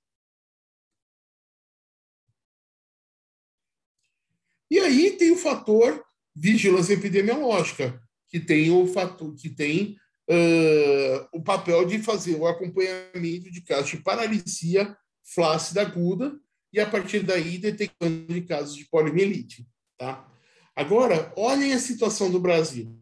E 4.69 4.79
aí 4.79 5.11
tem 5.17 5.31
o 5.31 5.37
fator 5.37 6.05
vigilância 6.35 6.93
epidemiológica, 6.93 8.01
que 8.29 8.39
tem 8.39 8.69
o 8.69 8.85
fator 8.87 9.33
que 9.35 9.49
tem 9.49 9.97
uh, 10.29 11.27
o 11.33 11.41
papel 11.41 11.85
de 11.85 11.99
fazer 11.99 12.35
o 12.35 12.45
acompanhamento 12.45 13.49
de 13.49 13.61
casos 13.61 13.91
de 13.91 13.97
paralisia 13.97 14.95
flácida 15.23 15.81
aguda 15.81 16.37
e, 16.77 16.79
a 16.79 16.87
partir 16.87 17.23
daí, 17.23 17.57
detectando 17.57 18.31
de 18.31 18.41
casos 18.41 18.75
de 18.75 18.85
poliomielite. 18.85 19.67
Tá? 19.97 20.31
Agora, 20.75 21.33
olhem 21.35 21.73
a 21.73 21.79
situação 21.79 22.29
do 22.29 22.39
Brasil. 22.39 22.95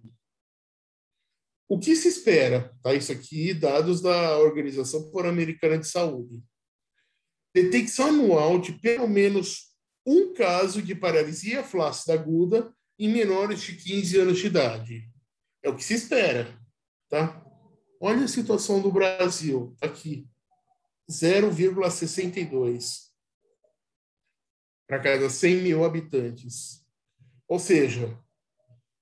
O 1.67 1.77
que 1.77 1.93
se 1.95 2.07
espera? 2.07 2.73
Tá? 2.81 2.93
Isso 2.93 3.11
aqui, 3.11 3.53
dados 3.53 4.01
da 4.01 4.39
Organização 4.39 5.11
Pan-Americana 5.11 5.77
de 5.77 5.89
Saúde. 5.89 6.41
Detecção 7.53 8.07
anual 8.07 8.59
de 8.59 8.71
pelo 8.73 9.09
menos 9.09 9.73
um 10.05 10.33
caso 10.33 10.81
de 10.81 10.95
paralisia 10.95 11.63
flácida 11.63 12.13
aguda 12.13 12.73
em 12.97 13.11
menores 13.11 13.61
de 13.61 13.75
15 13.75 14.19
anos 14.19 14.39
de 14.39 14.47
idade. 14.47 15.11
É 15.61 15.69
o 15.69 15.75
que 15.75 15.83
se 15.83 15.95
espera. 15.95 16.57
Tá? 17.09 17.43
Olha 17.99 18.23
a 18.23 18.29
situação 18.29 18.81
do 18.81 18.91
Brasil 18.91 19.75
aqui. 19.81 20.25
0,62 21.11 23.14
para 24.87 24.99
cada 24.99 25.29
100 25.29 25.61
mil 25.61 25.83
habitantes. 25.83 26.85
Ou 27.47 27.59
seja, 27.59 28.17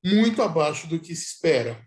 muito 0.03 0.41
abaixo 0.41 0.87
do 0.87 0.99
que 0.99 1.15
se 1.15 1.25
espera. 1.25 1.85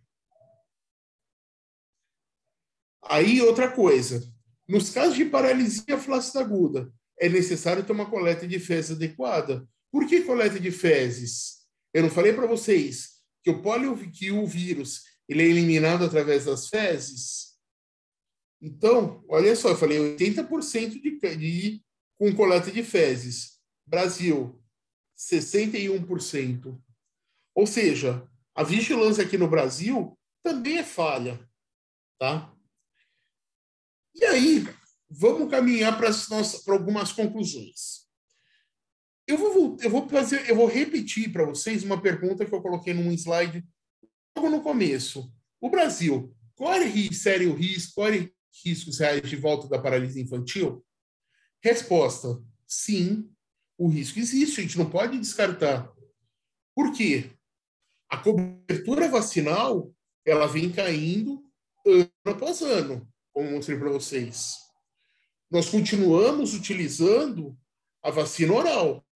Aí, 3.03 3.41
outra 3.41 3.71
coisa. 3.71 4.23
Nos 4.69 4.91
casos 4.91 5.15
de 5.15 5.25
paralisia 5.25 5.97
flácida 5.97 6.41
aguda, 6.41 6.93
é 7.19 7.29
necessário 7.29 7.85
ter 7.85 7.93
uma 7.93 8.11
coleta 8.11 8.47
de 8.47 8.59
fezes 8.59 8.97
adequada. 8.97 9.67
Por 9.93 10.07
que 10.07 10.23
coleta 10.23 10.59
de 10.59 10.71
fezes? 10.71 11.67
Eu 11.95 12.03
não 12.03 12.11
falei 12.11 12.33
para 12.33 12.47
vocês 12.47 13.21
que 13.43 13.51
o 13.51 13.63
polio, 13.63 13.97
que 14.11 14.31
o 14.33 14.45
vírus 14.47 15.05
ele 15.29 15.43
é 15.43 15.47
eliminado 15.47 16.05
através 16.05 16.45
das 16.45 16.69
fezes? 16.69 17.57
Então, 18.61 19.25
olha 19.29 19.55
só, 19.55 19.71
eu 19.71 19.77
falei 19.77 20.17
80% 20.17 21.01
de, 21.01 21.37
de 21.37 21.83
com 22.19 22.35
coleta 22.35 22.71
de 22.71 22.83
fezes. 22.83 23.56
Brasil, 23.87 24.61
61%. 25.17 26.81
Ou 27.55 27.67
seja, 27.67 28.29
a 28.55 28.63
vigilância 28.63 29.25
aqui 29.25 29.39
no 29.39 29.49
Brasil 29.49 30.19
também 30.43 30.79
é 30.79 30.85
falha, 30.85 31.39
tá? 32.19 32.53
E 34.15 34.25
aí, 34.25 34.65
vamos 35.09 35.51
caminhar 35.51 35.97
para, 35.97 36.11
algumas 36.73 37.13
conclusões. 37.13 38.07
Eu 39.27 39.39
vou, 39.39 39.77
eu 39.81 39.91
vou 39.91 40.09
fazer, 40.09 40.49
eu 40.49 40.57
vou 40.57 40.67
repetir 40.67 41.33
para 41.33 41.45
vocês 41.45 41.83
uma 41.83 42.01
pergunta 42.01 42.45
que 42.47 42.55
eu 42.55 42.63
coloquei 42.63 42.95
num 42.95 43.13
slide 43.13 43.67
logo 44.37 44.51
no 44.51 44.63
começo. 44.63 45.33
O 45.61 45.69
Brasil 45.69 46.35
corre 46.55 47.13
sério 47.13 47.55
risco, 47.55 47.97
corre 47.97 48.33
riscos 48.65 48.99
reais 48.99 49.29
de 49.29 49.37
volta 49.37 49.69
da 49.69 49.81
paralisia 49.81 50.23
infantil? 50.23 50.85
Resposta: 51.63 52.43
sim, 52.67 53.29
o 53.79 53.89
risco 53.89 54.19
existe, 54.19 54.61
a 54.61 54.63
gente 54.63 54.79
não 54.79 54.89
pode 54.89 55.19
descartar. 55.19 55.93
Por 56.75 56.93
quê? 56.93 57.31
A 58.09 58.19
cobertura 58.19 59.09
vacinal 59.09 59.93
ela 60.25 60.47
vem 60.47 60.71
caindo 60.73 61.43
ano 61.87 62.11
após 62.25 62.63
ano, 62.63 63.09
como 63.33 63.51
mostrei 63.51 63.79
para 63.79 63.91
vocês. 63.91 64.57
Nós 65.51 65.69
continuamos 65.69 66.55
utilizando 66.55 67.57
a 68.03 68.11
vacina 68.11 68.53
oral, 68.53 69.07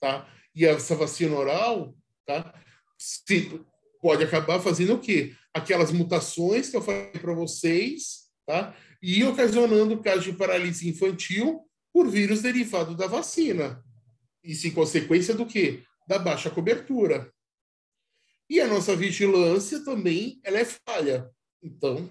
tá? 0.00 0.26
E 0.54 0.64
essa 0.64 0.94
vacina 0.94 1.36
oral, 1.36 1.94
tá? 2.24 2.54
Se, 2.98 3.60
pode 4.00 4.24
acabar 4.24 4.60
fazendo 4.60 4.94
o 4.94 5.00
quê? 5.00 5.34
Aquelas 5.52 5.92
mutações 5.92 6.70
que 6.70 6.76
eu 6.76 6.82
falei 6.82 7.12
para 7.12 7.34
vocês, 7.34 8.30
tá? 8.46 8.74
E 9.02 9.22
ocasionando 9.24 10.00
casos 10.02 10.24
de 10.24 10.32
paralisia 10.32 10.90
infantil 10.90 11.62
por 11.92 12.08
vírus 12.08 12.40
derivado 12.40 12.96
da 12.96 13.06
vacina. 13.06 13.84
Isso 14.46 14.68
em 14.68 14.70
consequência 14.70 15.34
do 15.34 15.44
quê? 15.44 15.82
Da 16.06 16.18
baixa 16.18 16.48
cobertura. 16.48 17.32
E 18.48 18.60
a 18.60 18.68
nossa 18.68 18.94
vigilância 18.94 19.84
também 19.84 20.40
ela 20.44 20.58
é 20.58 20.64
falha. 20.64 21.28
Então, 21.60 22.08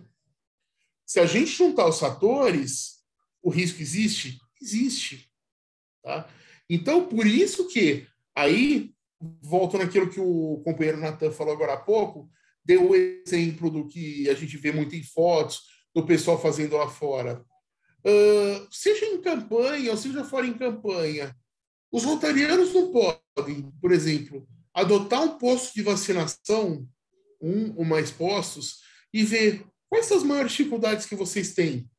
se 1.06 1.19
a 1.19 1.26
gente 1.26 1.52
juntar 1.52 1.88
os 1.88 2.00
fatores, 2.00 2.95
o 3.41 3.50
risco 3.50 3.82
existe? 3.82 4.38
Existe. 4.62 5.32
Tá? 6.04 6.28
Então, 6.69 7.08
por 7.08 7.26
isso 7.26 7.67
que 7.67 8.06
aí, 8.36 8.93
volto 9.41 9.78
naquilo 9.78 10.10
que 10.10 10.19
o 10.19 10.62
companheiro 10.65 11.00
Natan 11.00 11.32
falou 11.32 11.54
agora 11.54 11.74
há 11.74 11.78
pouco, 11.78 12.30
deu 12.65 12.89
o 12.89 12.95
exemplo 12.95 13.69
do 13.69 13.88
que 13.88 14.30
a 14.30 14.34
gente 14.34 14.58
vê 14.58 14.71
muito 14.71 14.95
em 14.95 15.04
fotos, 15.04 15.62
do 15.93 16.06
pessoal 16.06 16.41
fazendo 16.41 16.76
lá 16.76 16.89
fora. 16.89 17.45
Uh, 18.04 18.67
seja 18.69 19.06
em 19.06 19.21
campanha 19.21 19.91
ou 19.91 19.98
seja 19.98 20.24
fora 20.24 20.45
em 20.45 20.54
campanha, 20.54 21.36
os 21.95 22.03
rotarianos 22.03 22.73
não 22.73 22.91
podem, 22.91 23.71
por 23.79 23.89
exemplo, 23.89 24.45
adotar 24.73 25.23
um 25.23 25.38
posto 25.38 25.73
de 25.73 25.81
vacinação, 25.81 26.86
um 27.41 27.73
ou 27.77 27.86
mais 27.86 28.12
postos, 28.12 28.81
e 29.13 29.23
ver 29.23 29.65
quais 29.88 30.05
são 30.05 30.17
as 30.17 30.23
maiores 30.23 30.51
dificuldades 30.51 31.05
que 31.05 31.15
vocês 31.15 31.54
têm. 31.54 31.89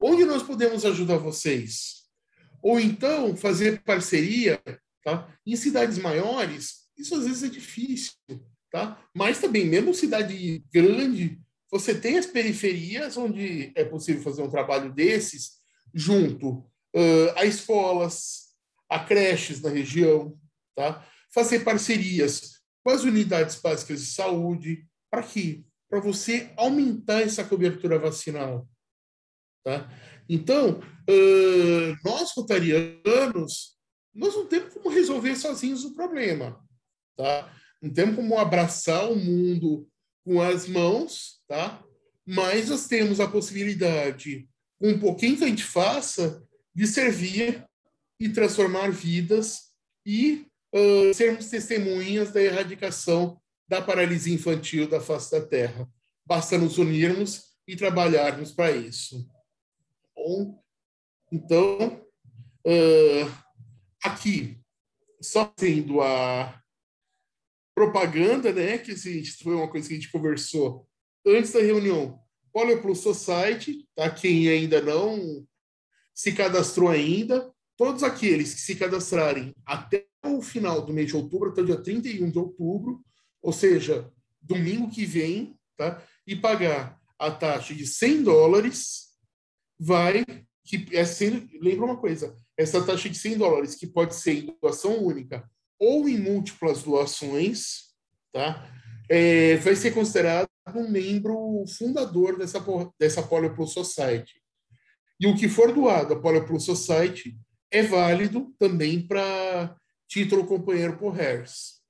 Onde 0.00 0.24
nós 0.24 0.40
podemos 0.40 0.84
ajudar 0.84 1.16
vocês? 1.16 2.04
Ou 2.62 2.78
então 2.78 3.36
fazer 3.36 3.82
parceria 3.82 4.62
tá? 5.02 5.28
em 5.44 5.56
cidades 5.56 5.98
maiores, 5.98 6.84
isso 6.96 7.16
às 7.16 7.24
vezes 7.24 7.42
é 7.42 7.48
difícil. 7.48 8.12
Tá? 8.70 9.04
Mas 9.12 9.40
também, 9.40 9.66
mesmo 9.66 9.92
cidade 9.92 10.64
grande, 10.72 11.40
você 11.72 11.92
tem 11.92 12.18
as 12.18 12.26
periferias 12.26 13.16
onde 13.16 13.72
é 13.74 13.84
possível 13.84 14.22
fazer 14.22 14.42
um 14.42 14.50
trabalho 14.50 14.92
desses 14.92 15.54
junto 15.92 16.58
uh, 16.94 17.32
a 17.34 17.44
escolas, 17.44 18.43
a 18.94 19.04
creches 19.04 19.60
na 19.60 19.70
região, 19.70 20.38
tá? 20.76 21.04
fazer 21.32 21.64
parcerias 21.64 22.60
com 22.84 22.92
as 22.92 23.02
unidades 23.02 23.60
básicas 23.60 24.00
de 24.00 24.06
saúde, 24.06 24.86
para 25.10 25.24
quê? 25.24 25.64
Para 25.90 25.98
você 25.98 26.52
aumentar 26.56 27.22
essa 27.22 27.42
cobertura 27.42 27.98
vacinal. 27.98 28.68
Tá? 29.64 29.90
Então, 30.28 30.78
uh, 30.78 31.96
nós 32.04 32.30
rotarianos, 32.36 33.76
nós 34.14 34.36
não 34.36 34.46
temos 34.46 34.72
como 34.74 34.88
resolver 34.90 35.34
sozinhos 35.34 35.84
o 35.84 35.92
problema. 35.92 36.64
Tá? 37.16 37.52
Não 37.82 37.92
temos 37.92 38.14
como 38.14 38.38
abraçar 38.38 39.10
o 39.10 39.16
mundo 39.16 39.88
com 40.24 40.40
as 40.40 40.68
mãos, 40.68 41.40
tá? 41.48 41.82
mas 42.24 42.68
nós 42.68 42.86
temos 42.86 43.18
a 43.18 43.26
possibilidade, 43.26 44.48
com 44.78 44.90
um 44.90 45.00
pouquinho 45.00 45.36
que 45.36 45.44
a 45.44 45.48
gente 45.48 45.64
faça, 45.64 46.46
de 46.72 46.86
servir 46.86 47.66
e 48.20 48.28
transformar 48.28 48.90
vidas 48.90 49.72
e 50.06 50.46
uh, 50.74 51.14
sermos 51.14 51.48
testemunhas 51.48 52.32
da 52.32 52.42
erradicação 52.42 53.40
da 53.68 53.80
paralisia 53.80 54.34
infantil 54.34 54.88
da 54.88 55.00
face 55.00 55.30
da 55.30 55.44
Terra. 55.44 55.88
Basta 56.26 56.58
nos 56.58 56.78
unirmos 56.78 57.54
e 57.66 57.76
trabalharmos 57.76 58.52
para 58.52 58.72
isso. 58.72 59.28
Bom, 60.14 60.62
então, 61.32 62.06
uh, 62.66 63.44
aqui, 64.02 64.60
só 65.20 65.52
sendo 65.58 66.00
a 66.00 66.62
propaganda, 67.74 68.52
né, 68.52 68.78
que 68.78 68.92
assim, 68.92 69.24
foi 69.24 69.54
uma 69.54 69.68
coisa 69.68 69.88
que 69.88 69.94
a 69.94 69.96
gente 69.96 70.12
conversou 70.12 70.86
antes 71.26 71.52
da 71.52 71.60
reunião. 71.60 72.20
Polio 72.52 72.80
Plus 72.80 73.00
Society, 73.00 73.84
tá? 73.96 74.08
Quem 74.08 74.48
ainda 74.48 74.80
não 74.80 75.44
se 76.14 76.32
cadastrou 76.32 76.88
ainda, 76.88 77.52
todos 77.76 78.02
aqueles 78.02 78.54
que 78.54 78.60
se 78.60 78.76
cadastrarem 78.76 79.54
até 79.64 80.06
o 80.24 80.40
final 80.40 80.84
do 80.84 80.92
mês 80.92 81.08
de 81.08 81.16
outubro, 81.16 81.50
até 81.50 81.60
o 81.62 81.66
dia 81.66 81.80
31 81.80 82.30
de 82.30 82.38
outubro, 82.38 83.02
ou 83.42 83.52
seja, 83.52 84.10
domingo 84.40 84.90
que 84.90 85.04
vem, 85.04 85.58
tá? 85.76 86.02
E 86.26 86.34
pagar 86.36 86.98
a 87.18 87.30
taxa 87.30 87.74
de 87.74 87.86
100 87.86 88.22
dólares, 88.22 89.08
vai 89.78 90.24
que 90.64 90.86
é 90.92 91.04
sendo, 91.04 91.46
lembra 91.60 91.84
uma 91.84 91.96
coisa, 91.96 92.34
essa 92.56 92.82
taxa 92.82 93.08
de 93.08 93.18
100 93.18 93.36
dólares 93.36 93.74
que 93.74 93.86
pode 93.86 94.14
ser 94.14 94.32
em 94.32 94.56
doação 94.60 95.04
única 95.04 95.48
ou 95.78 96.08
em 96.08 96.18
múltiplas 96.18 96.82
doações, 96.82 97.92
tá? 98.32 98.66
É, 99.10 99.56
vai 99.58 99.76
ser 99.76 99.92
considerado 99.92 100.48
um 100.74 100.88
membro 100.88 101.62
fundador 101.78 102.38
dessa 102.38 102.64
dessa 102.98 103.22
Polio 103.22 103.54
Plus 103.54 103.72
Society. 103.72 104.42
E 105.20 105.26
o 105.26 105.36
que 105.36 105.48
for 105.48 105.72
doado 105.72 106.14
à 106.14 106.20
Polio 106.20 106.46
Plus 106.46 106.64
Society 106.64 107.38
é 107.74 107.82
válido 107.82 108.54
também 108.56 109.04
para 109.04 109.76
título 110.06 110.46
companheiro 110.46 110.96
por 110.96 111.10
Harris. 111.10 111.82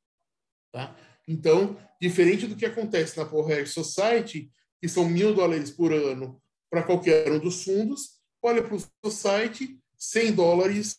Tá? 0.72 0.96
Então, 1.28 1.76
diferente 2.00 2.46
do 2.46 2.56
que 2.56 2.64
acontece 2.64 3.18
na 3.18 3.26
Paul 3.26 3.44
Harris 3.44 3.74
Society, 3.74 4.50
que 4.80 4.88
são 4.88 5.06
mil 5.06 5.34
dólares 5.34 5.70
por 5.70 5.92
ano 5.92 6.42
para 6.70 6.82
qualquer 6.82 7.30
um 7.30 7.38
dos 7.38 7.64
fundos, 7.64 8.18
Polio 8.40 8.66
Plus 8.66 8.88
Society, 9.04 9.78
100 9.98 10.32
dólares 10.32 10.98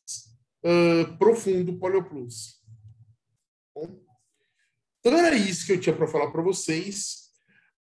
uh, 0.63 1.17
profundo 1.17 1.79
Polio 1.79 2.07
Plus. 2.07 2.61
Bom, 3.73 3.99
então 4.99 5.17
era 5.17 5.36
isso 5.36 5.65
que 5.65 5.71
eu 5.71 5.79
tinha 5.79 5.95
para 5.95 6.07
falar 6.07 6.29
para 6.29 6.43
vocês. 6.43 7.31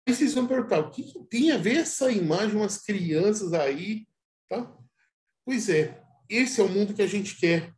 Aí 0.07 0.15
vocês 0.15 0.33
vão 0.33 0.47
perguntar, 0.47 0.79
o 0.79 0.91
que, 0.93 1.03
que 1.03 1.25
tem 1.25 1.51
a 1.51 1.59
ver 1.59 1.79
essa 1.79 2.11
imagem, 2.13 2.57
umas 2.57 2.79
crianças 2.79 3.53
aí, 3.53 4.07
tá? 4.49 4.73
Pois 5.45 5.69
é, 5.69 6.04
esse 6.29 6.61
é 6.61 6.65
o 6.65 6.69
mundo 6.69 6.95
que 6.95 7.03
a 7.03 7.07
gente 7.07 7.37
quer. 7.37 7.73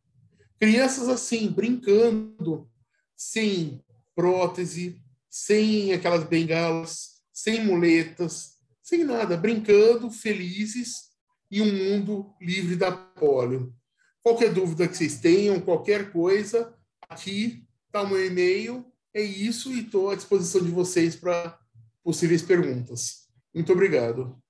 Crianças 0.58 1.08
assim, 1.08 1.48
brincando, 1.48 2.68
sem 3.16 3.82
prótese, 4.14 5.00
sem 5.28 5.92
aquelas 5.92 6.24
bengalas, 6.24 7.20
sem 7.32 7.64
muletas, 7.64 8.56
sem 8.82 9.04
nada, 9.04 9.36
brincando, 9.36 10.10
felizes, 10.10 11.10
em 11.50 11.60
um 11.60 11.72
mundo 11.72 12.34
livre 12.40 12.76
da 12.76 12.90
polio. 12.90 13.74
Qualquer 14.22 14.52
dúvida 14.52 14.88
que 14.88 14.96
vocês 14.96 15.20
tenham, 15.20 15.60
qualquer 15.60 16.10
coisa, 16.10 16.74
aqui 17.08 17.64
está 17.86 18.02
o 18.02 18.08
meu 18.08 18.24
e-mail. 18.24 18.84
É 19.14 19.22
isso 19.22 19.72
e 19.72 19.80
estou 19.80 20.10
à 20.10 20.14
disposição 20.14 20.62
de 20.62 20.70
vocês 20.70 21.14
para 21.14 21.58
possíveis 22.02 22.42
perguntas. 22.42 23.28
Muito 23.54 23.72
obrigado. 23.72 24.40